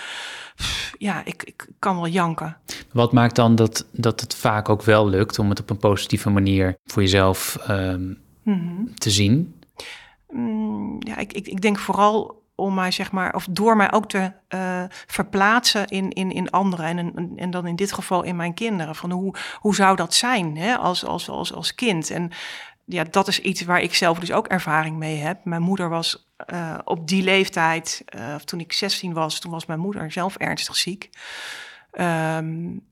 pff, 0.57 0.95
ja, 0.99 1.25
ik, 1.25 1.43
ik 1.43 1.67
kan 1.79 1.97
wel 1.97 2.09
janken. 2.09 2.57
Wat 2.93 3.13
maakt 3.13 3.37
dan 3.37 3.55
dat, 3.55 3.87
dat 3.93 4.21
het 4.21 4.35
vaak 4.35 4.69
ook 4.69 4.83
wel 4.83 5.09
lukt 5.09 5.39
om 5.39 5.49
het 5.49 5.61
op 5.61 5.71
een 5.71 5.79
positieve 5.79 6.31
manier 6.31 6.77
voor 6.85 7.03
jezelf 7.03 7.59
mm 7.69 8.19
-hmm. 8.45 8.95
te 8.95 9.11
zien? 9.11 9.55
Mm, 10.29 10.97
ja, 10.99 11.17
ik, 11.17 11.33
ik, 11.33 11.47
ik 11.47 11.61
denk 11.61 11.79
vooral 11.79 12.36
om 12.57 12.75
mij, 12.75 12.91
zeg 12.91 13.13
maar, 13.13 13.35
of 13.35 13.47
door 13.51 13.77
mij 13.77 13.93
ook 13.93 14.09
te 14.09 14.33
uh, 14.49 14.83
verplaatsen 14.89 15.87
in, 15.87 16.11
in, 16.11 16.33
in 16.33 16.51
anderen. 16.51 16.87
En, 16.87 16.99
en, 16.99 17.33
en 17.37 17.51
dan 17.51 17.67
in 17.67 17.77
dit 17.77 17.93
geval 17.93 18.23
in 18.23 18.37
mijn 18.37 18.55
kinderen. 18.55 18.95
Van 18.95 19.11
hoe, 19.11 19.35
hoe 19.55 19.75
zou 19.75 19.97
dat 19.97 20.15
zijn 20.15 20.57
hè, 20.57 20.77
als, 20.77 21.05
als, 21.05 21.29
als, 21.29 21.53
als 21.53 21.75
kind? 21.75 22.11
En 22.11 22.31
ja, 22.85 23.05
dat 23.11 23.29
is 23.29 23.41
iets 23.41 23.63
waar 23.63 23.81
ik 23.81 23.95
zelf 23.95 24.19
dus 24.19 24.33
ook 24.33 24.47
ervaring 24.47 24.97
mee 24.97 25.17
heb. 25.17 25.45
Mijn 25.45 25.63
moeder 25.63 25.89
was 25.89 26.29
uh, 26.53 26.79
op 26.85 27.09
die 27.09 27.23
leeftijd, 27.23 28.05
uh, 28.17 28.35
toen 28.35 28.61
ik 28.61 28.73
16 28.73 29.13
was, 29.13 29.39
toen 29.41 29.51
was 29.53 29.67
mijn 29.67 29.81
moeder 29.81 30.13
zelf 30.13 30.37
ernstig 30.37 30.77
ziek. 30.77 31.11
Um, 31.93 32.85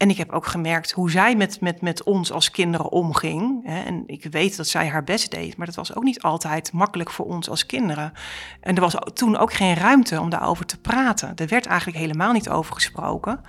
en 0.00 0.10
ik 0.10 0.16
heb 0.16 0.32
ook 0.32 0.46
gemerkt 0.46 0.90
hoe 0.90 1.10
zij 1.10 1.36
met, 1.36 1.60
met, 1.60 1.80
met 1.80 2.02
ons 2.02 2.32
als 2.32 2.50
kinderen 2.50 2.90
omging. 2.90 3.66
En 3.66 4.02
ik 4.06 4.26
weet 4.30 4.56
dat 4.56 4.66
zij 4.66 4.88
haar 4.88 5.04
best 5.04 5.30
deed, 5.30 5.56
maar 5.56 5.66
dat 5.66 5.74
was 5.74 5.94
ook 5.94 6.02
niet 6.02 6.22
altijd 6.22 6.72
makkelijk 6.72 7.10
voor 7.10 7.26
ons 7.26 7.48
als 7.48 7.66
kinderen. 7.66 8.12
En 8.60 8.74
er 8.74 8.80
was 8.80 8.96
toen 9.14 9.36
ook 9.36 9.52
geen 9.52 9.74
ruimte 9.74 10.20
om 10.20 10.30
daarover 10.30 10.66
te 10.66 10.80
praten. 10.80 11.36
Er 11.36 11.46
werd 11.46 11.66
eigenlijk 11.66 11.98
helemaal 11.98 12.32
niet 12.32 12.48
over 12.48 12.74
gesproken. 12.74 13.40